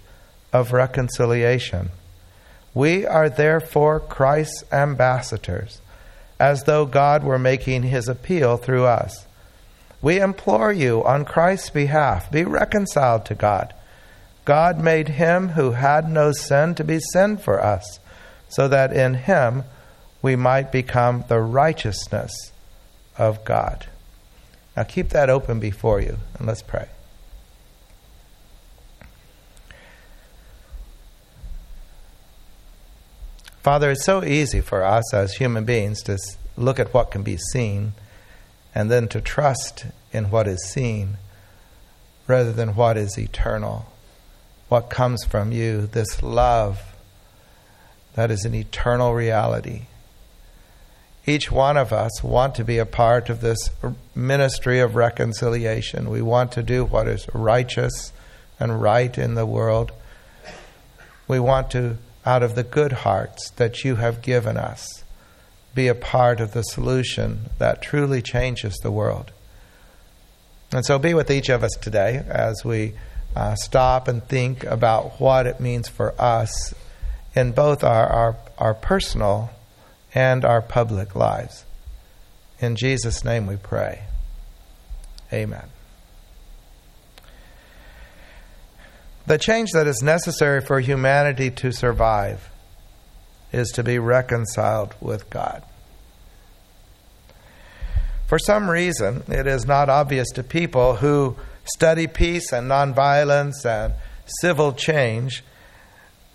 of 0.53 0.73
reconciliation. 0.73 1.91
We 2.75 3.07
are 3.07 3.29
therefore 3.29 3.99
Christ's 3.99 4.63
ambassadors, 4.71 5.81
as 6.39 6.65
though 6.65 6.87
God 6.87 7.25
were 7.25 7.39
making 7.39 7.85
his 7.85 8.09
appeal 8.09 8.59
through 8.59 8.85
us. 8.85 9.27
We 10.01 10.21
implore 10.21 10.73
you 10.73 11.05
on 11.05 11.25
Christ's 11.25 11.71
behalf, 11.71 12.31
be 12.31 12.45
reconciled 12.45 13.25
to 13.27 13.35
God. 13.35 13.75
God 14.45 14.79
made 14.79 15.09
him 15.09 15.49
who 15.51 15.73
had 15.73 16.09
no 16.09 16.31
sin 16.33 16.75
to 16.77 16.85
be 16.85 17.01
sin 17.13 17.37
for 17.37 17.61
us, 17.61 17.99
so 18.49 18.69
that 18.69 18.93
in 18.93 19.15
him 19.15 19.65
we 20.23 20.37
might 20.37 20.71
become 20.71 21.25
the 21.29 21.41
righteousness 21.41 22.33
of 23.19 23.45
God. 23.45 23.89
Now 24.79 24.85
keep 24.85 25.09
that 25.09 25.29
open 25.29 25.59
before 25.59 26.01
you 26.01 26.19
and 26.39 26.47
let's 26.47 26.63
pray. 26.63 26.87
Father, 33.61 33.91
it's 33.91 34.05
so 34.05 34.23
easy 34.23 34.61
for 34.61 34.85
us 34.85 35.13
as 35.13 35.35
human 35.35 35.65
beings 35.65 36.01
to 36.03 36.17
look 36.57 36.79
at 36.79 36.95
what 36.95 37.11
can 37.11 37.25
be 37.25 37.39
seen 37.51 37.95
and 38.73 38.89
then 38.89 39.09
to 39.09 39.21
trust 39.21 39.87
in 40.13 40.31
what 40.31 40.47
is 40.47 40.65
seen 40.71 41.19
rather 42.29 42.53
than 42.53 42.77
what 42.77 42.97
is 42.97 43.19
eternal, 43.19 43.87
what 44.69 44.91
comes 44.91 45.25
from 45.25 45.51
you, 45.51 45.89
this 45.89 46.23
love 46.23 46.95
that 48.15 48.31
is 48.31 48.45
an 48.45 48.55
eternal 48.55 49.13
reality 49.13 49.87
each 51.29 51.51
one 51.51 51.77
of 51.77 51.93
us 51.93 52.23
want 52.23 52.55
to 52.55 52.65
be 52.65 52.79
a 52.79 52.87
part 52.87 53.29
of 53.29 53.43
this 53.43 53.69
ministry 54.15 54.81
of 54.81 54.95
reconciliation. 54.95 56.09
We 56.09 56.23
want 56.23 56.53
to 56.53 56.63
do 56.63 56.87
what 56.87 57.07
is 57.07 57.27
righteous 57.35 58.13
and 58.59 58.81
right 58.81 59.17
in 59.17 59.35
the 59.35 59.45
world. 59.45 59.93
We 61.29 61.39
want 61.39 61.71
to, 61.73 61.99
out 62.25 62.43
of 62.43 62.55
the 62.55 62.63
good 62.63 62.93
hearts 62.93 63.51
that 63.51 63.85
you 63.85 63.97
have 63.97 64.23
given 64.23 64.57
us, 64.57 65.05
be 65.75 65.87
a 65.87 65.95
part 65.95 66.41
of 66.41 66.53
the 66.53 66.63
solution 66.63 67.51
that 67.59 67.83
truly 67.83 68.23
changes 68.23 68.75
the 68.79 68.91
world. 68.91 69.31
And 70.73 70.85
so 70.85 70.99
be 70.99 71.13
with 71.13 71.31
each 71.31 71.51
of 71.51 71.63
us 71.63 71.73
today 71.79 72.25
as 72.27 72.65
we 72.65 72.95
uh, 73.37 73.55
stop 73.55 74.09
and 74.09 74.25
think 74.25 74.65
about 74.65 75.21
what 75.21 75.47
it 75.47 75.61
means 75.61 75.89
for 75.89 76.15
us 76.19 76.73
in 77.35 77.53
both 77.53 77.85
our, 77.85 78.07
our, 78.07 78.37
our 78.57 78.75
personal 78.75 79.51
and 80.15 80.45
our 80.45 80.63
public 80.63 81.15
lives. 81.15 81.65
In 82.61 82.77
Jesus' 82.77 83.25
name 83.25 83.47
we 83.47 83.57
pray. 83.57 84.03
Amen. 85.33 85.69
The 89.27 89.39
change 89.39 89.71
that 89.75 89.87
is 89.87 90.01
necessary 90.03 90.63
for 90.63 90.81
humanity 90.81 91.51
to 91.51 91.71
survive 91.71 92.51
is 93.53 93.69
to 93.75 93.83
be 93.83 93.99
reconciled 93.99 94.95
with 95.01 95.29
God. 95.29 95.63
For 98.27 98.39
some 98.39 98.71
reason, 98.71 99.25
it 99.29 99.47
is 99.47 99.67
not 99.67 99.89
obvious 99.89 100.29
to 100.35 100.43
people 100.43 100.97
who 100.97 101.37
study 101.65 102.07
peace 102.07 102.53
and 102.53 102.71
nonviolence 102.71 103.65
and 103.65 103.95
civil 104.41 104.73
change 104.73 105.43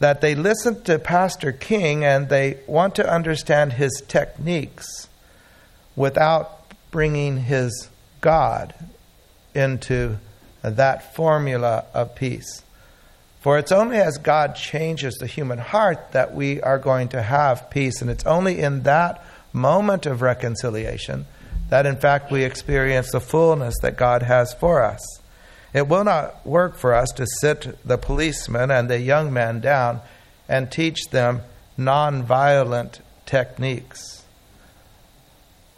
that 0.04 0.20
they 0.20 0.36
listen 0.36 0.84
to 0.84 1.00
Pastor 1.00 1.54
King 1.54 2.04
and 2.04 2.28
they 2.28 2.58
want 2.68 2.96
to 2.96 3.10
understand 3.10 3.72
his 3.72 4.04
techniques 4.06 5.08
without 5.96 6.70
bringing 6.92 7.38
his 7.38 7.88
God 8.20 8.76
into 9.56 10.18
that 10.62 11.16
formula 11.16 11.86
of 11.94 12.16
peace. 12.16 12.64
For 13.40 13.58
it's 13.58 13.72
only 13.72 13.96
as 13.96 14.18
God 14.18 14.58
changes 14.58 15.16
the 15.16 15.26
human 15.26 15.60
heart 15.60 16.12
that 16.12 16.36
we 16.36 16.62
are 16.62 16.80
going 16.80 17.08
to 17.10 17.22
have 17.22 17.70
peace. 17.70 18.02
And 18.02 18.10
it's 18.10 18.26
only 18.26 18.60
in 18.60 18.84
that 18.84 19.24
moment 19.54 20.06
of 20.06 20.22
reconciliation 20.22 21.26
that, 21.70 21.86
in 21.86 21.96
fact, 21.96 22.30
we 22.30 22.44
experience 22.44 23.10
the 23.14 23.22
fullness 23.22 23.76
that 23.82 23.96
God 23.96 24.22
has 24.22 24.54
for 24.54 24.84
us. 24.84 25.00
It 25.74 25.88
will 25.88 26.04
not 26.04 26.46
work 26.46 26.78
for 26.78 26.94
us 26.94 27.10
to 27.14 27.26
sit 27.42 27.78
the 27.86 27.98
policeman 27.98 28.70
and 28.70 28.90
the 28.90 29.00
young 29.00 29.34
man 29.34 29.60
down 29.60 30.02
and 30.48 30.72
teach 30.72 31.10
them 31.10 31.42
nonviolent 31.78 33.00
techniques. 33.26 34.24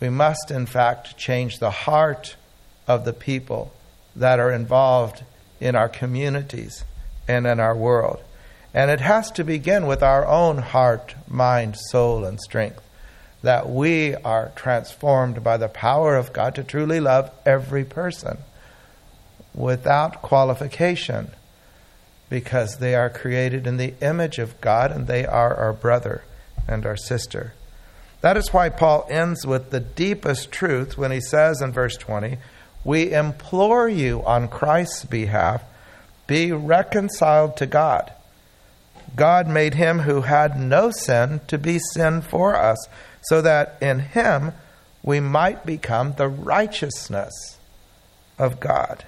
We 0.01 0.09
must, 0.09 0.51
in 0.51 0.65
fact, 0.65 1.17
change 1.17 1.59
the 1.59 1.71
heart 1.71 2.35
of 2.87 3.05
the 3.05 3.13
people 3.13 3.73
that 4.15 4.39
are 4.39 4.51
involved 4.51 5.23
in 5.61 5.75
our 5.75 5.87
communities 5.87 6.83
and 7.27 7.47
in 7.47 7.61
our 7.61 7.75
world. 7.75 8.21
And 8.73 8.91
it 8.91 8.99
has 8.99 9.31
to 9.31 9.45
begin 9.45 9.87
with 9.87 10.03
our 10.03 10.27
own 10.27 10.57
heart, 10.57 11.15
mind, 11.29 11.77
soul, 11.77 12.25
and 12.25 12.39
strength. 12.41 12.81
That 13.41 13.69
we 13.69 14.15
are 14.15 14.51
transformed 14.55 15.41
by 15.43 15.55
the 15.55 15.69
power 15.69 16.17
of 16.17 16.33
God 16.33 16.55
to 16.55 16.63
truly 16.63 16.99
love 16.99 17.31
every 17.45 17.85
person 17.85 18.39
without 19.55 20.21
qualification 20.21 21.31
because 22.29 22.77
they 22.77 22.93
are 22.95 23.09
created 23.09 23.65
in 23.65 23.77
the 23.77 23.93
image 24.01 24.37
of 24.37 24.59
God 24.61 24.91
and 24.91 25.07
they 25.07 25.25
are 25.25 25.55
our 25.55 25.73
brother 25.73 26.23
and 26.67 26.85
our 26.85 26.97
sister. 26.97 27.53
That 28.21 28.37
is 28.37 28.51
why 28.51 28.69
Paul 28.69 29.07
ends 29.09 29.45
with 29.45 29.69
the 29.69 29.79
deepest 29.79 30.51
truth 30.51 30.97
when 30.97 31.11
he 31.11 31.21
says 31.21 31.61
in 31.61 31.71
verse 31.71 31.95
20, 31.95 32.37
We 32.83 33.13
implore 33.13 33.87
you 33.87 34.23
on 34.25 34.47
Christ's 34.47 35.05
behalf, 35.05 35.63
be 36.27 36.51
reconciled 36.51 37.55
to 37.57 37.67
God. 37.67 38.11
God 39.15 39.47
made 39.47 39.75
him 39.75 39.99
who 39.99 40.21
had 40.21 40.59
no 40.59 40.91
sin 40.91 41.41
to 41.47 41.57
be 41.57 41.79
sin 41.93 42.21
for 42.21 42.55
us, 42.55 42.77
so 43.21 43.41
that 43.41 43.77
in 43.79 43.99
him 43.99 44.53
we 45.03 45.19
might 45.19 45.65
become 45.65 46.13
the 46.13 46.27
righteousness 46.27 47.59
of 48.39 48.59
God. 48.59 49.05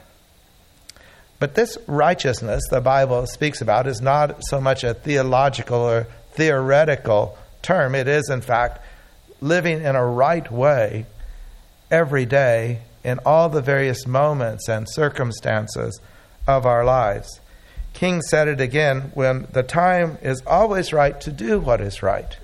But 1.39 1.55
this 1.55 1.77
righteousness 1.87 2.63
the 2.69 2.81
Bible 2.81 3.27
speaks 3.27 3.61
about 3.61 3.87
is 3.87 4.01
not 4.01 4.43
so 4.49 4.59
much 4.59 4.83
a 4.83 4.93
theological 4.93 5.79
or 5.79 6.07
theoretical 6.31 7.37
term. 7.61 7.93
It 7.93 8.07
is, 8.07 8.29
in 8.29 8.41
fact, 8.41 8.79
living 9.39 9.81
in 9.81 9.95
a 9.95 10.05
right 10.05 10.51
way 10.51 11.05
every 11.91 12.25
day 12.25 12.81
in 13.03 13.19
all 13.25 13.49
the 13.49 13.61
various 13.61 14.07
moments 14.07 14.67
and 14.67 14.87
circumstances 14.89 15.99
of 16.47 16.65
our 16.65 16.83
lives. 16.83 17.39
King 17.93 18.21
said 18.21 18.47
it 18.47 18.61
again 18.61 19.11
when 19.13 19.47
the 19.53 19.63
time 19.63 20.17
is 20.21 20.41
always 20.45 20.93
right 20.93 21.19
to 21.21 21.31
do 21.31 21.59
what 21.59 21.81
is 21.81 22.03
right. 22.03 22.37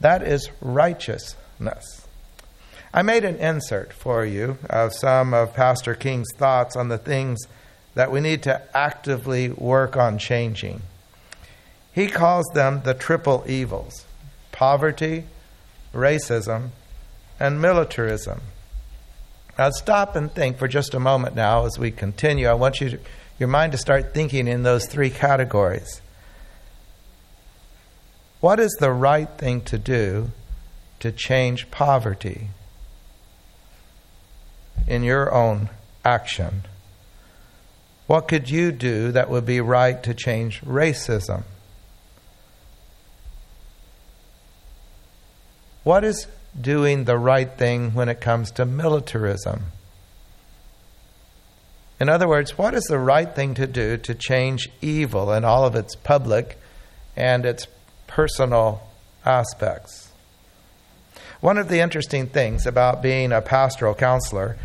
That 0.00 0.22
is 0.22 0.50
righteousness. 0.60 2.06
I 2.92 3.02
made 3.02 3.24
an 3.24 3.36
insert 3.36 3.92
for 3.92 4.24
you 4.24 4.58
of 4.68 4.94
some 4.94 5.34
of 5.34 5.54
Pastor 5.54 5.94
King's 5.94 6.32
thoughts 6.36 6.76
on 6.76 6.88
the 6.88 6.98
things 6.98 7.38
that 7.98 8.12
we 8.12 8.20
need 8.20 8.44
to 8.44 8.62
actively 8.76 9.50
work 9.50 9.96
on 9.96 10.16
changing. 10.18 10.80
He 11.92 12.06
calls 12.06 12.46
them 12.54 12.82
the 12.84 12.94
triple 12.94 13.42
evils 13.48 14.06
poverty, 14.52 15.24
racism, 15.92 16.68
and 17.40 17.60
militarism. 17.60 18.40
Now, 19.58 19.70
stop 19.70 20.14
and 20.14 20.32
think 20.32 20.58
for 20.58 20.68
just 20.68 20.94
a 20.94 21.00
moment 21.00 21.34
now 21.34 21.66
as 21.66 21.76
we 21.76 21.90
continue. 21.90 22.46
I 22.46 22.54
want 22.54 22.80
you 22.80 22.90
to, 22.90 23.00
your 23.36 23.48
mind 23.48 23.72
to 23.72 23.78
start 23.78 24.14
thinking 24.14 24.46
in 24.46 24.62
those 24.62 24.86
three 24.86 25.10
categories. 25.10 26.00
What 28.40 28.60
is 28.60 28.76
the 28.78 28.92
right 28.92 29.28
thing 29.28 29.62
to 29.62 29.76
do 29.76 30.30
to 31.00 31.10
change 31.10 31.68
poverty 31.72 32.50
in 34.86 35.02
your 35.02 35.34
own 35.34 35.70
action? 36.04 36.62
What 38.08 38.26
could 38.26 38.48
you 38.48 38.72
do 38.72 39.12
that 39.12 39.28
would 39.28 39.44
be 39.44 39.60
right 39.60 40.02
to 40.02 40.14
change 40.14 40.62
racism? 40.62 41.42
What 45.84 46.04
is 46.04 46.26
doing 46.58 47.04
the 47.04 47.18
right 47.18 47.52
thing 47.58 47.92
when 47.92 48.08
it 48.08 48.18
comes 48.18 48.50
to 48.52 48.64
militarism? 48.64 49.72
In 52.00 52.08
other 52.08 52.26
words, 52.26 52.56
what 52.56 52.72
is 52.72 52.84
the 52.84 52.98
right 52.98 53.34
thing 53.34 53.52
to 53.54 53.66
do 53.66 53.98
to 53.98 54.14
change 54.14 54.70
evil 54.80 55.30
in 55.30 55.44
all 55.44 55.66
of 55.66 55.74
its 55.74 55.94
public 55.94 56.58
and 57.14 57.44
its 57.44 57.66
personal 58.06 58.88
aspects? 59.26 60.12
One 61.42 61.58
of 61.58 61.68
the 61.68 61.80
interesting 61.80 62.26
things 62.26 62.66
about 62.66 63.02
being 63.02 63.32
a 63.32 63.42
pastoral 63.42 63.94
counselor 63.94 64.56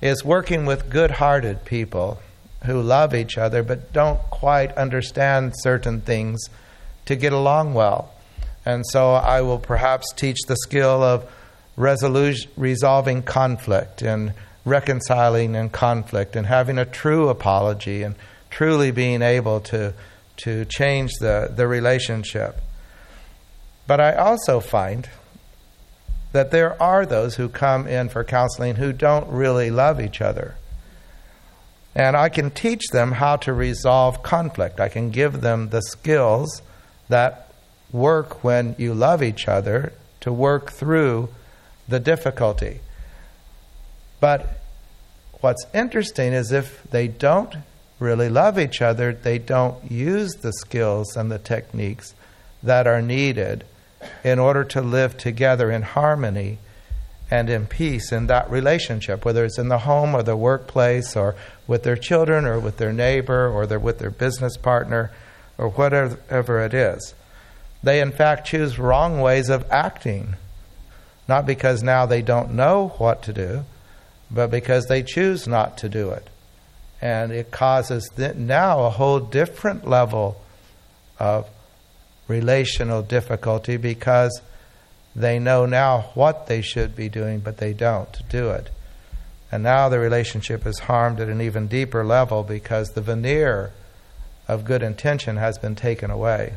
is 0.00 0.24
working 0.24 0.66
with 0.66 0.88
good 0.88 1.10
hearted 1.10 1.64
people 1.64 2.20
who 2.66 2.82
love 2.82 3.14
each 3.14 3.38
other 3.38 3.62
but 3.62 3.92
don't 3.92 4.18
quite 4.30 4.72
understand 4.76 5.54
certain 5.56 6.00
things 6.00 6.48
to 7.06 7.16
get 7.16 7.32
along 7.32 7.74
well. 7.74 8.12
And 8.64 8.84
so 8.88 9.12
I 9.12 9.40
will 9.42 9.58
perhaps 9.58 10.12
teach 10.14 10.38
the 10.46 10.56
skill 10.56 11.02
of 11.02 11.30
resolving 11.76 13.22
conflict 13.22 14.02
and 14.02 14.34
reconciling 14.64 15.54
in 15.54 15.70
conflict 15.70 16.34
and 16.36 16.46
having 16.46 16.78
a 16.78 16.84
true 16.84 17.28
apology 17.28 18.02
and 18.02 18.16
truly 18.50 18.90
being 18.90 19.22
able 19.22 19.60
to, 19.60 19.94
to 20.38 20.64
change 20.64 21.12
the, 21.20 21.52
the 21.54 21.68
relationship. 21.68 22.60
But 23.86 24.00
I 24.00 24.16
also 24.16 24.58
find 24.58 25.08
that 26.32 26.50
there 26.50 26.80
are 26.82 27.06
those 27.06 27.36
who 27.36 27.48
come 27.48 27.86
in 27.86 28.08
for 28.08 28.24
counseling 28.24 28.76
who 28.76 28.92
don't 28.92 29.28
really 29.28 29.70
love 29.70 30.00
each 30.00 30.20
other. 30.20 30.56
And 31.96 32.14
I 32.14 32.28
can 32.28 32.50
teach 32.50 32.88
them 32.92 33.12
how 33.12 33.36
to 33.36 33.54
resolve 33.54 34.22
conflict. 34.22 34.80
I 34.80 34.90
can 34.90 35.08
give 35.08 35.40
them 35.40 35.70
the 35.70 35.80
skills 35.80 36.60
that 37.08 37.50
work 37.90 38.44
when 38.44 38.76
you 38.76 38.92
love 38.92 39.22
each 39.22 39.48
other 39.48 39.94
to 40.20 40.30
work 40.30 40.72
through 40.72 41.30
the 41.88 41.98
difficulty. 41.98 42.80
But 44.20 44.60
what's 45.40 45.64
interesting 45.72 46.34
is 46.34 46.52
if 46.52 46.82
they 46.90 47.08
don't 47.08 47.56
really 47.98 48.28
love 48.28 48.58
each 48.58 48.82
other, 48.82 49.14
they 49.14 49.38
don't 49.38 49.90
use 49.90 50.32
the 50.34 50.52
skills 50.52 51.16
and 51.16 51.32
the 51.32 51.38
techniques 51.38 52.14
that 52.62 52.86
are 52.86 53.00
needed 53.00 53.64
in 54.22 54.38
order 54.38 54.64
to 54.64 54.82
live 54.82 55.16
together 55.16 55.70
in 55.70 55.80
harmony 55.80 56.58
and 57.30 57.50
in 57.50 57.66
peace 57.66 58.12
in 58.12 58.28
that 58.28 58.50
relationship, 58.50 59.24
whether 59.24 59.44
it's 59.44 59.58
in 59.58 59.68
the 59.68 59.78
home 59.78 60.14
or 60.14 60.22
the 60.22 60.36
workplace 60.36 61.16
or 61.16 61.34
with 61.66 61.82
their 61.82 61.96
children 61.96 62.44
or 62.44 62.60
with 62.60 62.76
their 62.76 62.92
neighbor 62.92 63.48
or 63.48 63.66
with 63.78 63.98
their 63.98 64.10
business 64.10 64.56
partner 64.56 65.10
or 65.58 65.70
whatever 65.70 66.60
it 66.60 66.72
is. 66.72 67.14
They, 67.82 68.00
in 68.00 68.12
fact, 68.12 68.46
choose 68.46 68.78
wrong 68.78 69.20
ways 69.20 69.48
of 69.48 69.70
acting, 69.70 70.36
not 71.28 71.46
because 71.46 71.82
now 71.82 72.06
they 72.06 72.22
don't 72.22 72.54
know 72.54 72.94
what 72.98 73.22
to 73.24 73.32
do, 73.32 73.64
but 74.30 74.50
because 74.50 74.86
they 74.86 75.02
choose 75.02 75.46
not 75.46 75.78
to 75.78 75.88
do 75.88 76.10
it. 76.10 76.28
And 77.00 77.32
it 77.32 77.50
causes 77.50 78.10
now 78.16 78.84
a 78.84 78.90
whole 78.90 79.20
different 79.20 79.86
level 79.86 80.40
of 81.18 81.48
relational 82.28 83.02
difficulty 83.02 83.76
because 83.76 84.40
they 85.16 85.38
know 85.38 85.64
now 85.64 86.10
what 86.12 86.46
they 86.46 86.60
should 86.60 86.94
be 86.94 87.08
doing, 87.08 87.40
but 87.40 87.56
they 87.56 87.72
don't 87.72 88.20
do 88.28 88.50
it. 88.50 88.68
And 89.50 89.62
now 89.62 89.88
the 89.88 89.98
relationship 89.98 90.66
is 90.66 90.80
harmed 90.80 91.20
at 91.20 91.30
an 91.30 91.40
even 91.40 91.68
deeper 91.68 92.04
level 92.04 92.42
because 92.42 92.90
the 92.90 93.00
veneer 93.00 93.72
of 94.46 94.66
good 94.66 94.82
intention 94.82 95.38
has 95.38 95.56
been 95.56 95.74
taken 95.74 96.10
away. 96.10 96.56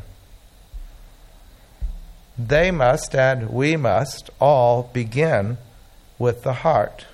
They 2.38 2.70
must 2.70 3.16
and 3.16 3.50
we 3.50 3.78
must 3.78 4.30
all 4.42 4.90
begin 4.92 5.58
with 6.18 6.44
the 6.44 6.54
heart, 6.54 7.06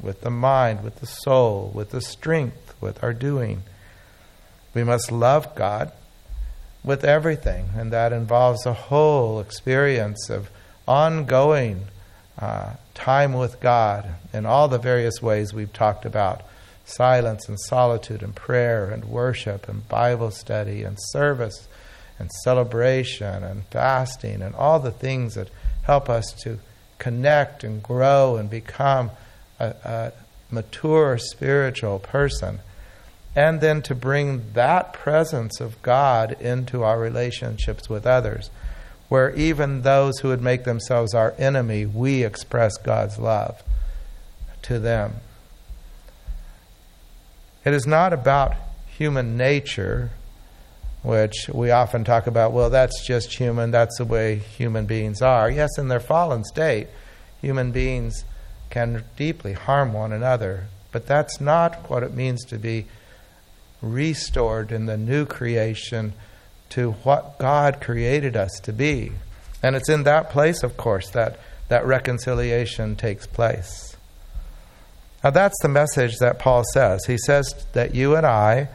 with 0.00 0.22
the 0.22 0.30
mind, 0.30 0.82
with 0.82 0.96
the 0.96 1.06
soul, 1.06 1.70
with 1.72 1.90
the 1.90 2.00
strength, 2.00 2.74
with 2.80 3.04
our 3.04 3.12
doing. 3.12 3.62
We 4.74 4.82
must 4.82 5.12
love 5.12 5.54
God 5.54 5.92
with 6.88 7.04
everything, 7.04 7.68
and 7.76 7.92
that 7.92 8.14
involves 8.14 8.64
a 8.64 8.72
whole 8.72 9.40
experience 9.40 10.30
of 10.30 10.50
ongoing 10.86 11.84
uh, 12.38 12.70
time 12.94 13.34
with 13.34 13.60
God 13.60 14.08
in 14.32 14.46
all 14.46 14.68
the 14.68 14.78
various 14.78 15.20
ways 15.20 15.52
we've 15.52 15.72
talked 15.74 16.06
about 16.06 16.40
silence 16.86 17.46
and 17.46 17.60
solitude 17.60 18.22
and 18.22 18.34
prayer 18.34 18.86
and 18.86 19.04
worship 19.04 19.68
and 19.68 19.86
Bible 19.86 20.30
study 20.30 20.82
and 20.82 20.96
service 21.10 21.68
and 22.18 22.30
celebration 22.42 23.44
and 23.44 23.64
fasting 23.66 24.40
and 24.40 24.54
all 24.54 24.80
the 24.80 24.90
things 24.90 25.34
that 25.34 25.50
help 25.82 26.08
us 26.08 26.32
to 26.42 26.58
connect 26.96 27.64
and 27.64 27.82
grow 27.82 28.36
and 28.36 28.48
become 28.48 29.10
a, 29.60 29.74
a 29.84 30.12
mature 30.50 31.18
spiritual 31.18 31.98
person. 31.98 32.60
And 33.34 33.60
then 33.60 33.82
to 33.82 33.94
bring 33.94 34.52
that 34.54 34.92
presence 34.92 35.60
of 35.60 35.80
God 35.82 36.32
into 36.40 36.82
our 36.82 36.98
relationships 36.98 37.88
with 37.88 38.06
others, 38.06 38.50
where 39.08 39.34
even 39.34 39.82
those 39.82 40.18
who 40.18 40.28
would 40.28 40.42
make 40.42 40.64
themselves 40.64 41.14
our 41.14 41.34
enemy, 41.38 41.86
we 41.86 42.24
express 42.24 42.76
God's 42.78 43.18
love 43.18 43.62
to 44.62 44.78
them. 44.78 45.14
It 47.64 47.74
is 47.74 47.86
not 47.86 48.12
about 48.12 48.54
human 48.86 49.36
nature 49.36 50.10
which 51.02 51.48
we 51.52 51.70
often 51.70 52.04
talk 52.04 52.26
about, 52.26 52.52
well, 52.52 52.70
that's 52.70 53.06
just 53.06 53.34
human, 53.34 53.70
that's 53.70 53.96
the 53.98 54.04
way 54.04 54.36
human 54.36 54.86
beings 54.86 55.22
are. 55.22 55.50
Yes, 55.50 55.78
in 55.78 55.88
their 55.88 56.00
fallen 56.00 56.44
state, 56.44 56.88
human 57.40 57.70
beings 57.72 58.24
can 58.70 59.04
deeply 59.16 59.52
harm 59.52 59.92
one 59.92 60.12
another, 60.12 60.66
but 60.90 61.06
that's 61.06 61.40
not 61.40 61.88
what 61.88 62.02
it 62.02 62.12
means 62.12 62.44
to 62.46 62.58
be 62.58 62.86
restored 63.80 64.72
in 64.72 64.86
the 64.86 64.96
new 64.96 65.24
creation 65.24 66.12
to 66.70 66.92
what 66.92 67.38
God 67.38 67.80
created 67.80 68.36
us 68.36 68.50
to 68.62 68.72
be. 68.72 69.12
And 69.62 69.74
it's 69.74 69.88
in 69.88 70.04
that 70.04 70.30
place, 70.30 70.62
of 70.62 70.76
course, 70.76 71.10
that, 71.10 71.38
that 71.68 71.86
reconciliation 71.86 72.96
takes 72.96 73.26
place. 73.26 73.96
Now, 75.24 75.30
that's 75.30 75.60
the 75.62 75.68
message 75.68 76.18
that 76.18 76.38
Paul 76.38 76.62
says. 76.72 77.04
He 77.06 77.18
says 77.18 77.66
that 77.72 77.94
you 77.94 78.14
and 78.14 78.24
I 78.24 78.68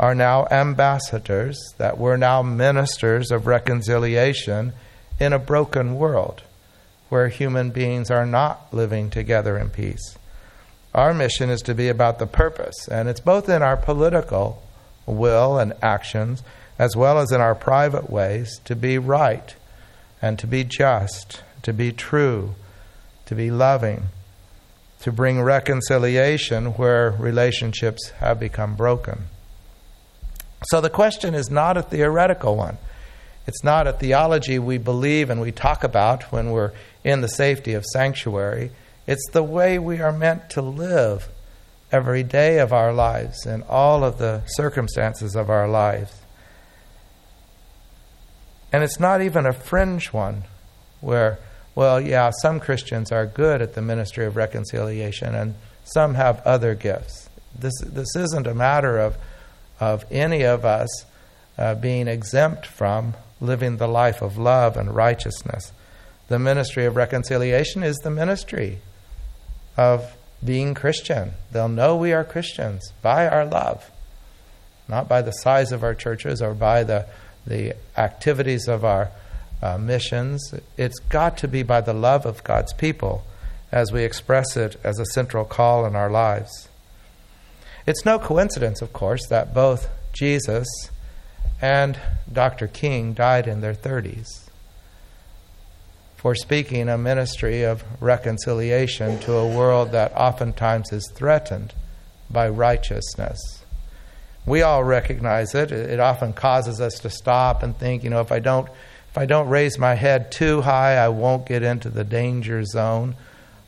are 0.00 0.14
now 0.14 0.46
ambassadors, 0.50 1.58
that 1.78 1.98
we're 1.98 2.16
now 2.16 2.42
ministers 2.42 3.30
of 3.30 3.46
reconciliation 3.46 4.72
in 5.20 5.32
a 5.32 5.38
broken 5.38 5.94
world 5.96 6.42
where 7.08 7.28
human 7.28 7.70
beings 7.70 8.10
are 8.10 8.26
not 8.26 8.72
living 8.72 9.10
together 9.10 9.56
in 9.58 9.70
peace. 9.70 10.16
Our 10.94 11.12
mission 11.12 11.50
is 11.50 11.60
to 11.62 11.74
be 11.74 11.88
about 11.88 12.18
the 12.18 12.26
purpose, 12.26 12.86
and 12.88 13.08
it's 13.08 13.20
both 13.20 13.48
in 13.48 13.62
our 13.62 13.76
political 13.76 14.62
will 15.06 15.58
and 15.58 15.72
actions 15.82 16.42
as 16.78 16.96
well 16.96 17.18
as 17.18 17.30
in 17.32 17.40
our 17.40 17.54
private 17.54 18.10
ways 18.10 18.60
to 18.64 18.74
be 18.74 18.98
right 18.98 19.54
and 20.20 20.38
to 20.38 20.46
be 20.46 20.64
just, 20.64 21.42
to 21.62 21.72
be 21.72 21.92
true, 21.92 22.54
to 23.26 23.34
be 23.34 23.50
loving, 23.50 24.04
to 25.00 25.12
bring 25.12 25.42
reconciliation 25.42 26.66
where 26.72 27.10
relationships 27.10 28.10
have 28.20 28.40
become 28.40 28.74
broken. 28.74 29.26
So 30.68 30.80
the 30.80 30.90
question 30.90 31.34
is 31.34 31.50
not 31.50 31.76
a 31.76 31.82
theoretical 31.82 32.56
one. 32.56 32.78
It's 33.46 33.62
not 33.62 33.86
a 33.86 33.92
theology 33.92 34.58
we 34.58 34.78
believe 34.78 35.28
and 35.28 35.40
we 35.40 35.52
talk 35.52 35.84
about 35.84 36.32
when 36.32 36.50
we're 36.50 36.72
in 37.04 37.20
the 37.20 37.28
safety 37.28 37.74
of 37.74 37.84
sanctuary. 37.84 38.70
It's 39.06 39.28
the 39.32 39.42
way 39.42 39.78
we 39.78 40.00
are 40.00 40.12
meant 40.12 40.50
to 40.50 40.62
live 40.62 41.28
every 41.92 42.22
day 42.22 42.58
of 42.58 42.72
our 42.72 42.92
lives 42.92 43.46
and 43.46 43.62
all 43.64 44.02
of 44.02 44.18
the 44.18 44.42
circumstances 44.46 45.36
of 45.36 45.50
our 45.50 45.68
lives. 45.68 46.20
And 48.72 48.82
it's 48.82 48.98
not 48.98 49.20
even 49.22 49.46
a 49.46 49.52
fringe 49.52 50.12
one 50.12 50.44
where, 51.00 51.38
well, 51.74 52.00
yeah, 52.00 52.30
some 52.42 52.58
Christians 52.58 53.12
are 53.12 53.26
good 53.26 53.62
at 53.62 53.74
the 53.74 53.82
ministry 53.82 54.26
of 54.26 54.36
reconciliation 54.36 55.34
and 55.34 55.54
some 55.84 56.14
have 56.14 56.40
other 56.40 56.74
gifts. 56.74 57.28
This, 57.56 57.74
this 57.84 58.16
isn't 58.16 58.46
a 58.46 58.54
matter 58.54 58.98
of, 58.98 59.16
of 59.78 60.04
any 60.10 60.42
of 60.44 60.64
us 60.64 60.88
uh, 61.56 61.74
being 61.76 62.08
exempt 62.08 62.66
from 62.66 63.14
living 63.40 63.76
the 63.76 63.86
life 63.86 64.22
of 64.22 64.38
love 64.38 64.76
and 64.76 64.94
righteousness. 64.94 65.72
The 66.28 66.38
ministry 66.38 66.86
of 66.86 66.96
reconciliation 66.96 67.82
is 67.82 67.98
the 67.98 68.10
ministry 68.10 68.80
of 69.76 70.16
being 70.44 70.74
Christian. 70.74 71.32
They'll 71.52 71.68
know 71.68 71.96
we 71.96 72.12
are 72.12 72.24
Christians 72.24 72.92
by 73.02 73.26
our 73.26 73.44
love, 73.44 73.90
not 74.88 75.08
by 75.08 75.22
the 75.22 75.32
size 75.32 75.72
of 75.72 75.82
our 75.82 75.94
churches 75.94 76.42
or 76.42 76.54
by 76.54 76.84
the, 76.84 77.06
the 77.46 77.74
activities 77.96 78.68
of 78.68 78.84
our 78.84 79.10
uh, 79.62 79.78
missions. 79.78 80.54
It's 80.76 80.98
got 80.98 81.38
to 81.38 81.48
be 81.48 81.62
by 81.62 81.80
the 81.80 81.94
love 81.94 82.26
of 82.26 82.44
God's 82.44 82.72
people 82.74 83.24
as 83.72 83.90
we 83.90 84.04
express 84.04 84.56
it 84.56 84.76
as 84.84 84.98
a 84.98 85.06
central 85.06 85.44
call 85.44 85.86
in 85.86 85.96
our 85.96 86.10
lives. 86.10 86.68
It's 87.86 88.04
no 88.04 88.18
coincidence, 88.18 88.82
of 88.82 88.92
course, 88.92 89.26
that 89.28 89.54
both 89.54 89.88
Jesus 90.12 90.66
and 91.60 91.98
Dr. 92.30 92.66
King 92.68 93.14
died 93.14 93.46
in 93.46 93.60
their 93.60 93.74
30s 93.74 94.43
for 96.24 96.34
speaking 96.34 96.88
a 96.88 96.96
ministry 96.96 97.64
of 97.64 97.84
reconciliation 98.00 99.18
to 99.18 99.34
a 99.34 99.46
world 99.46 99.92
that 99.92 100.10
oftentimes 100.16 100.90
is 100.90 101.06
threatened 101.12 101.74
by 102.30 102.48
righteousness. 102.48 103.62
We 104.46 104.62
all 104.62 104.82
recognize 104.82 105.54
it. 105.54 105.70
It 105.70 106.00
often 106.00 106.32
causes 106.32 106.80
us 106.80 106.94
to 107.00 107.10
stop 107.10 107.62
and 107.62 107.76
think, 107.76 108.02
you 108.02 108.08
know, 108.08 108.22
if 108.22 108.32
I 108.32 108.38
don't 108.38 108.70
if 109.10 109.18
I 109.18 109.26
don't 109.26 109.50
raise 109.50 109.78
my 109.78 109.96
head 109.96 110.32
too 110.32 110.62
high, 110.62 110.96
I 110.96 111.08
won't 111.08 111.44
get 111.44 111.62
into 111.62 111.90
the 111.90 112.04
danger 112.04 112.64
zone. 112.64 113.16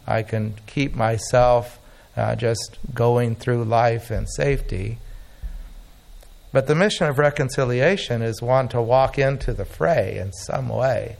I 0.06 0.22
can 0.22 0.54
keep 0.66 0.94
myself 0.94 1.78
uh, 2.16 2.36
just 2.36 2.78
going 2.94 3.36
through 3.36 3.64
life 3.64 4.10
in 4.10 4.26
safety. 4.28 4.96
But 6.52 6.68
the 6.68 6.74
mission 6.74 7.06
of 7.06 7.18
reconciliation 7.18 8.22
is 8.22 8.40
one 8.40 8.68
to 8.68 8.80
walk 8.80 9.18
into 9.18 9.52
the 9.52 9.66
fray 9.66 10.16
in 10.16 10.32
some 10.32 10.70
way. 10.70 11.18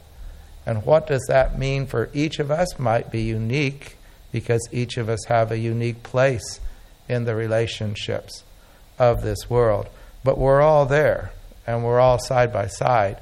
And 0.67 0.85
what 0.85 1.07
does 1.07 1.25
that 1.29 1.59
mean 1.59 1.87
for 1.87 2.11
each 2.13 2.41
of 2.41 2.51
us 2.51 2.79
might 2.79 3.11
be 3.11 3.23
unique 3.23 3.97
because 4.33 4.69
each 4.73 4.97
of 4.97 5.09
us 5.09 5.25
have 5.27 5.51
a 5.51 5.59
unique 5.59 6.03
place 6.03 6.61
in 7.09 7.25
the 7.25 7.37
relationships 7.37 8.43
of 8.99 9.23
this 9.23 9.49
world. 9.49 9.89
But 10.25 10.39
we're 10.39 10.61
all 10.61 10.85
there 10.85 11.33
and 11.67 11.85
we're 11.85 12.01
all 12.01 12.19
side 12.19 12.53
by 12.53 12.67
side 12.67 13.19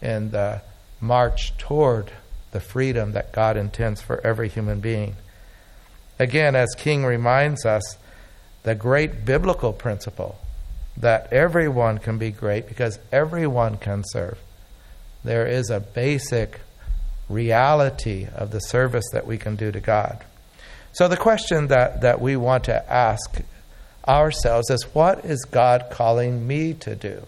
in 0.00 0.30
the 0.30 0.62
march 1.00 1.56
toward 1.58 2.12
the 2.52 2.60
freedom 2.60 3.12
that 3.12 3.32
God 3.32 3.56
intends 3.56 4.00
for 4.00 4.26
every 4.26 4.48
human 4.48 4.80
being. 4.80 5.16
Again, 6.18 6.56
as 6.56 6.74
King 6.76 7.04
reminds 7.04 7.66
us, 7.66 7.98
the 8.62 8.74
great 8.74 9.24
biblical 9.24 9.72
principle 9.72 10.38
that 10.96 11.30
everyone 11.32 11.98
can 11.98 12.16
be 12.16 12.30
great 12.30 12.66
because 12.66 12.98
everyone 13.12 13.76
can 13.76 14.02
serve. 14.06 14.38
There 15.22 15.46
is 15.46 15.68
a 15.68 15.80
basic 15.80 16.60
reality 17.28 18.26
of 18.34 18.50
the 18.50 18.60
service 18.60 19.04
that 19.12 19.26
we 19.26 19.38
can 19.38 19.56
do 19.56 19.72
to 19.72 19.80
God. 19.80 20.24
So, 20.92 21.08
the 21.08 21.16
question 21.16 21.68
that, 21.68 22.00
that 22.00 22.20
we 22.20 22.36
want 22.36 22.64
to 22.64 22.92
ask 22.92 23.40
ourselves 24.06 24.70
is 24.70 24.82
what 24.94 25.24
is 25.24 25.44
God 25.44 25.86
calling 25.90 26.46
me 26.46 26.74
to 26.74 26.94
do? 26.94 27.26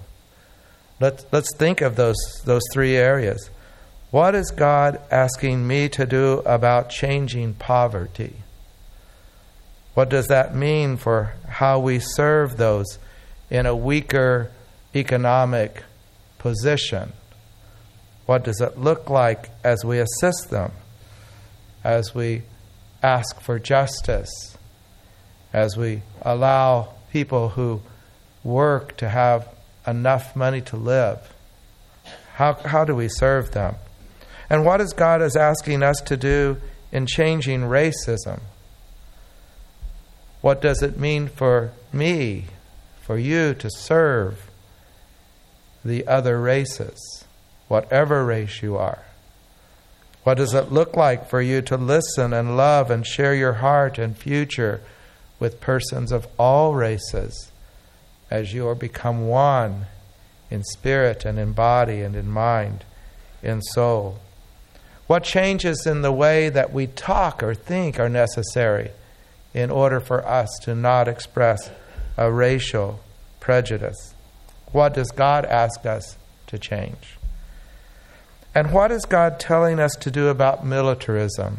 Let's, 1.00 1.26
let's 1.32 1.54
think 1.54 1.80
of 1.80 1.96
those, 1.96 2.16
those 2.44 2.62
three 2.72 2.96
areas. 2.96 3.50
What 4.10 4.34
is 4.34 4.50
God 4.50 5.00
asking 5.10 5.66
me 5.66 5.88
to 5.90 6.06
do 6.06 6.38
about 6.46 6.90
changing 6.90 7.54
poverty? 7.54 8.36
What 9.94 10.08
does 10.08 10.28
that 10.28 10.54
mean 10.54 10.96
for 10.96 11.34
how 11.46 11.78
we 11.80 11.98
serve 11.98 12.56
those 12.56 12.98
in 13.50 13.66
a 13.66 13.76
weaker 13.76 14.50
economic 14.94 15.82
position? 16.38 17.12
What 18.28 18.44
does 18.44 18.60
it 18.60 18.76
look 18.76 19.08
like 19.08 19.48
as 19.64 19.86
we 19.86 20.00
assist 20.00 20.50
them, 20.50 20.72
as 21.82 22.14
we 22.14 22.42
ask 23.02 23.40
for 23.40 23.58
justice, 23.58 24.58
as 25.50 25.78
we 25.78 26.02
allow 26.20 26.92
people 27.10 27.48
who 27.48 27.80
work 28.44 28.98
to 28.98 29.08
have 29.08 29.48
enough 29.86 30.36
money 30.36 30.60
to 30.60 30.76
live? 30.76 31.32
How, 32.34 32.52
how 32.52 32.84
do 32.84 32.94
we 32.94 33.08
serve 33.08 33.52
them? 33.52 33.76
And 34.50 34.62
what 34.62 34.82
is 34.82 34.92
God 34.92 35.22
is 35.22 35.34
asking 35.34 35.82
us 35.82 35.98
to 36.02 36.18
do 36.18 36.58
in 36.92 37.06
changing 37.06 37.62
racism? 37.62 38.40
What 40.42 40.60
does 40.60 40.82
it 40.82 40.98
mean 40.98 41.28
for 41.28 41.72
me, 41.94 42.44
for 43.00 43.16
you 43.16 43.54
to 43.54 43.70
serve 43.70 44.50
the 45.82 46.06
other 46.06 46.38
races? 46.38 47.24
Whatever 47.68 48.24
race 48.24 48.62
you 48.62 48.76
are? 48.76 49.04
What 50.24 50.36
does 50.36 50.52
it 50.52 50.72
look 50.72 50.96
like 50.96 51.28
for 51.28 51.40
you 51.40 51.62
to 51.62 51.76
listen 51.76 52.32
and 52.32 52.56
love 52.56 52.90
and 52.90 53.06
share 53.06 53.34
your 53.34 53.54
heart 53.54 53.98
and 53.98 54.16
future 54.16 54.82
with 55.38 55.60
persons 55.60 56.12
of 56.12 56.26
all 56.38 56.74
races 56.74 57.50
as 58.30 58.52
you 58.52 58.68
are 58.68 58.74
become 58.74 59.26
one 59.26 59.86
in 60.50 60.64
spirit 60.64 61.24
and 61.24 61.38
in 61.38 61.52
body 61.52 62.02
and 62.02 62.14
in 62.16 62.28
mind, 62.28 62.84
in 63.42 63.62
soul? 63.62 64.18
What 65.06 65.24
changes 65.24 65.86
in 65.86 66.02
the 66.02 66.12
way 66.12 66.50
that 66.50 66.72
we 66.72 66.86
talk 66.86 67.42
or 67.42 67.54
think 67.54 67.98
are 67.98 68.10
necessary 68.10 68.90
in 69.54 69.70
order 69.70 70.00
for 70.00 70.26
us 70.26 70.50
to 70.62 70.74
not 70.74 71.08
express 71.08 71.70
a 72.18 72.30
racial 72.30 73.00
prejudice? 73.40 74.14
What 74.72 74.92
does 74.92 75.10
God 75.10 75.46
ask 75.46 75.86
us 75.86 76.18
to 76.48 76.58
change? 76.58 77.17
And 78.58 78.72
what 78.72 78.90
is 78.90 79.04
God 79.04 79.38
telling 79.38 79.78
us 79.78 79.92
to 80.00 80.10
do 80.10 80.26
about 80.26 80.66
militarism? 80.66 81.58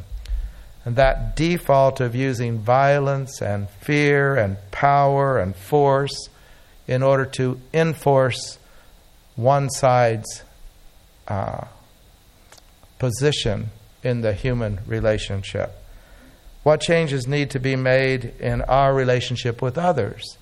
And 0.83 0.97
that 0.97 1.33
default 1.33 2.01
of 2.01 2.13
using 2.13 2.59
violence 2.59 3.41
and 3.41 3.69
fear 3.69 4.35
and 4.35 4.57
power 4.71 5.37
and 5.37 5.55
force 5.55 6.27
in 6.89 7.01
order 7.01 7.23
to 7.37 7.57
enforce 7.73 8.59
one 9.37 9.69
side's 9.69 10.43
uh, 11.29 11.67
position 12.97 13.69
in 14.03 14.19
the 14.19 14.33
human 14.33 14.81
relationship. 14.85 15.81
What 16.63 16.81
changes 16.81 17.25
need 17.25 17.49
to 17.51 17.61
be 17.61 17.77
made 17.77 18.33
in 18.41 18.61
our 18.63 18.93
relationship 18.93 19.61
with 19.61 19.77
others? 19.77 20.37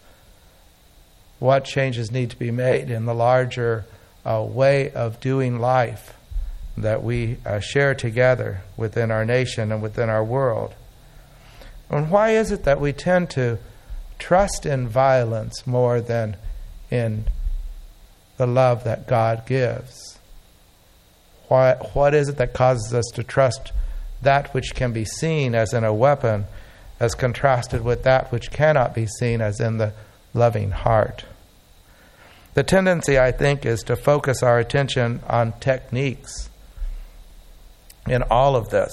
What 1.38 1.65
changes 1.65 2.12
need 2.12 2.32
to 2.32 2.36
be 2.36 2.50
made 2.50 2.89
in 2.89 3.06
the 3.06 3.13
larger 3.13 3.86
uh, 4.26 4.41
way 4.41 4.89
of 4.89 5.20
doing 5.20 5.60
life? 5.60 6.16
That 6.78 7.04
we 7.04 7.38
uh, 7.46 7.60
share 7.60 7.96
together 7.96 8.62
within 8.78 9.10
our 9.10 9.26
nation 9.26 9.72
and 9.72 9.82
within 9.82 10.10
our 10.10 10.24
world. 10.24 10.76
And 11.90 12.12
why 12.12 12.32
is 12.32 12.52
it 12.52 12.63
that 12.63 12.80
we 12.80 12.94
tend 12.94 13.30
to 13.32 13.58
trust 14.20 14.66
in 14.66 14.88
violence 14.88 15.66
more 15.66 16.02
than 16.02 16.38
in 16.92 17.26
the 18.38 18.48
love 18.48 18.84
that 18.84 19.08
God 19.08 19.46
gives? 19.48 20.20
Why, 21.48 21.76
what 21.94 22.13
is 22.13 22.30
it 22.30 22.38
that 22.38 22.54
causes 22.54 22.94
us 22.94 23.06
to 23.16 23.24
trust 23.24 23.72
that 24.22 24.54
which 24.54 24.76
can 24.76 24.92
be 24.92 25.06
seen 25.06 25.56
as 25.56 25.74
in 25.74 25.84
a 25.84 25.94
weapon 25.94 26.46
as 27.00 27.16
contrasted 27.16 27.84
with 27.84 28.04
that 28.04 28.32
which 28.32 28.52
cannot 28.52 28.94
be 28.94 29.08
seen 29.08 29.42
as 29.42 29.60
in 29.60 29.78
the 29.78 29.94
loving 30.34 30.72
heart? 30.72 31.26
The 32.54 32.63
tendency, 32.63 33.18
I 33.18 33.32
think, 33.32 33.66
is 33.66 33.82
to 33.84 33.96
focus 33.96 34.44
our 34.44 34.60
attention 34.60 35.22
on 35.28 35.54
techniques 35.60 36.50
in 38.10 38.24
all 38.24 38.56
of 38.56 38.70
this. 38.70 38.91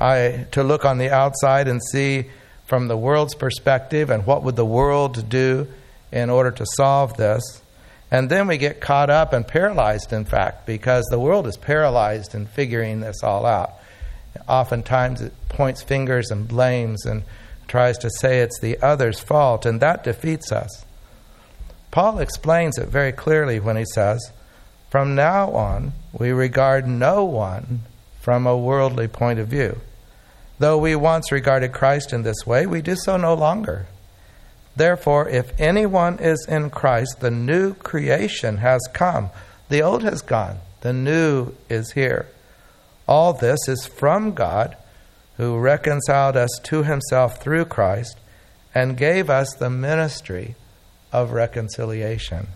I 0.00 0.46
to 0.52 0.62
look 0.62 0.84
on 0.84 0.98
the 0.98 1.10
outside 1.10 1.68
and 1.68 1.82
see 1.82 2.26
from 2.66 2.88
the 2.88 2.96
world's 2.96 3.34
perspective 3.34 4.10
and 4.10 4.26
what 4.26 4.42
would 4.42 4.56
the 4.56 4.66
world 4.66 5.28
do 5.28 5.68
in 6.12 6.30
order 6.30 6.50
to 6.50 6.66
solve 6.76 7.16
this. 7.16 7.62
And 8.10 8.30
then 8.30 8.46
we 8.46 8.58
get 8.58 8.80
caught 8.80 9.10
up 9.10 9.32
and 9.32 9.46
paralyzed, 9.46 10.12
in 10.12 10.24
fact, 10.24 10.66
because 10.66 11.04
the 11.06 11.18
world 11.18 11.46
is 11.46 11.56
paralyzed 11.56 12.34
in 12.34 12.46
figuring 12.46 13.00
this 13.00 13.22
all 13.22 13.46
out. 13.46 13.74
Oftentimes 14.48 15.20
it 15.20 15.32
points 15.48 15.82
fingers 15.82 16.30
and 16.30 16.46
blames 16.46 17.04
and 17.04 17.22
tries 17.66 17.98
to 17.98 18.10
say 18.10 18.40
it's 18.40 18.60
the 18.60 18.78
other's 18.80 19.18
fault, 19.18 19.66
and 19.66 19.80
that 19.80 20.04
defeats 20.04 20.52
us. 20.52 20.84
Paul 21.90 22.20
explains 22.20 22.78
it 22.78 22.88
very 22.88 23.12
clearly 23.12 23.58
when 23.58 23.76
he 23.76 23.84
says, 23.94 24.30
From 24.90 25.14
now 25.14 25.50
on, 25.52 25.92
we 26.12 26.30
regard 26.30 26.86
no 26.86 27.24
one 27.24 27.80
from 28.26 28.44
a 28.44 28.58
worldly 28.58 29.06
point 29.06 29.38
of 29.38 29.46
view. 29.46 29.78
Though 30.58 30.78
we 30.78 30.96
once 30.96 31.30
regarded 31.30 31.70
Christ 31.72 32.12
in 32.12 32.24
this 32.24 32.44
way, 32.44 32.66
we 32.66 32.82
do 32.82 32.96
so 32.96 33.16
no 33.16 33.34
longer. 33.34 33.86
Therefore, 34.74 35.28
if 35.28 35.52
anyone 35.60 36.18
is 36.18 36.44
in 36.48 36.70
Christ, 36.70 37.20
the 37.20 37.30
new 37.30 37.74
creation 37.74 38.56
has 38.56 38.80
come. 38.92 39.30
The 39.68 39.80
old 39.80 40.02
has 40.02 40.22
gone, 40.22 40.58
the 40.80 40.92
new 40.92 41.52
is 41.70 41.92
here. 41.92 42.26
All 43.06 43.32
this 43.32 43.60
is 43.68 43.86
from 43.86 44.34
God, 44.34 44.76
who 45.36 45.56
reconciled 45.56 46.36
us 46.36 46.50
to 46.64 46.82
himself 46.82 47.40
through 47.40 47.66
Christ 47.66 48.18
and 48.74 48.96
gave 48.96 49.30
us 49.30 49.54
the 49.54 49.70
ministry 49.70 50.56
of 51.12 51.30
reconciliation. 51.30 52.48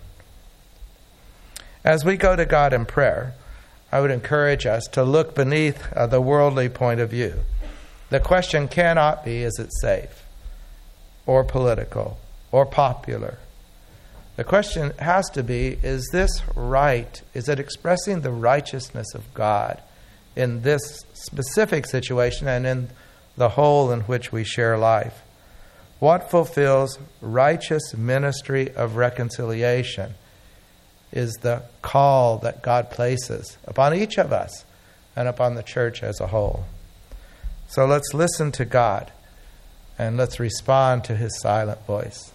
As 1.84 2.04
we 2.04 2.16
go 2.16 2.34
to 2.34 2.44
God 2.44 2.72
in 2.72 2.86
prayer, 2.86 3.34
I 3.92 4.00
would 4.00 4.10
encourage 4.10 4.66
us 4.66 4.84
to 4.92 5.02
look 5.02 5.34
beneath 5.34 5.92
uh, 5.92 6.06
the 6.06 6.20
worldly 6.20 6.68
point 6.68 7.00
of 7.00 7.10
view. 7.10 7.34
The 8.10 8.20
question 8.20 8.68
cannot 8.68 9.24
be 9.24 9.42
is 9.42 9.58
it 9.58 9.70
safe, 9.80 10.24
or 11.26 11.44
political, 11.44 12.18
or 12.52 12.66
popular? 12.66 13.38
The 14.36 14.44
question 14.44 14.92
has 14.98 15.28
to 15.30 15.42
be 15.42 15.78
is 15.82 16.08
this 16.12 16.42
right? 16.54 17.20
Is 17.34 17.48
it 17.48 17.60
expressing 17.60 18.20
the 18.20 18.30
righteousness 18.30 19.14
of 19.14 19.32
God 19.34 19.82
in 20.34 20.62
this 20.62 21.04
specific 21.12 21.86
situation 21.86 22.48
and 22.48 22.66
in 22.66 22.88
the 23.36 23.50
whole 23.50 23.90
in 23.90 24.00
which 24.02 24.32
we 24.32 24.44
share 24.44 24.78
life? 24.78 25.22
What 25.98 26.30
fulfills 26.30 26.98
righteous 27.20 27.94
ministry 27.94 28.74
of 28.74 28.96
reconciliation 28.96 30.14
is 31.12 31.32
the 31.42 31.62
call 31.82 32.38
that 32.38 32.62
God 32.62 32.90
places 32.90 33.56
upon 33.64 33.94
each 33.94 34.18
of 34.18 34.32
us 34.32 34.64
and 35.16 35.28
upon 35.28 35.54
the 35.54 35.62
church 35.62 36.02
as 36.02 36.20
a 36.20 36.28
whole. 36.28 36.64
So 37.68 37.86
let's 37.86 38.14
listen 38.14 38.52
to 38.52 38.64
God 38.64 39.12
and 39.98 40.16
let's 40.16 40.40
respond 40.40 41.04
to 41.04 41.16
his 41.16 41.38
silent 41.40 41.84
voice. 41.86 42.32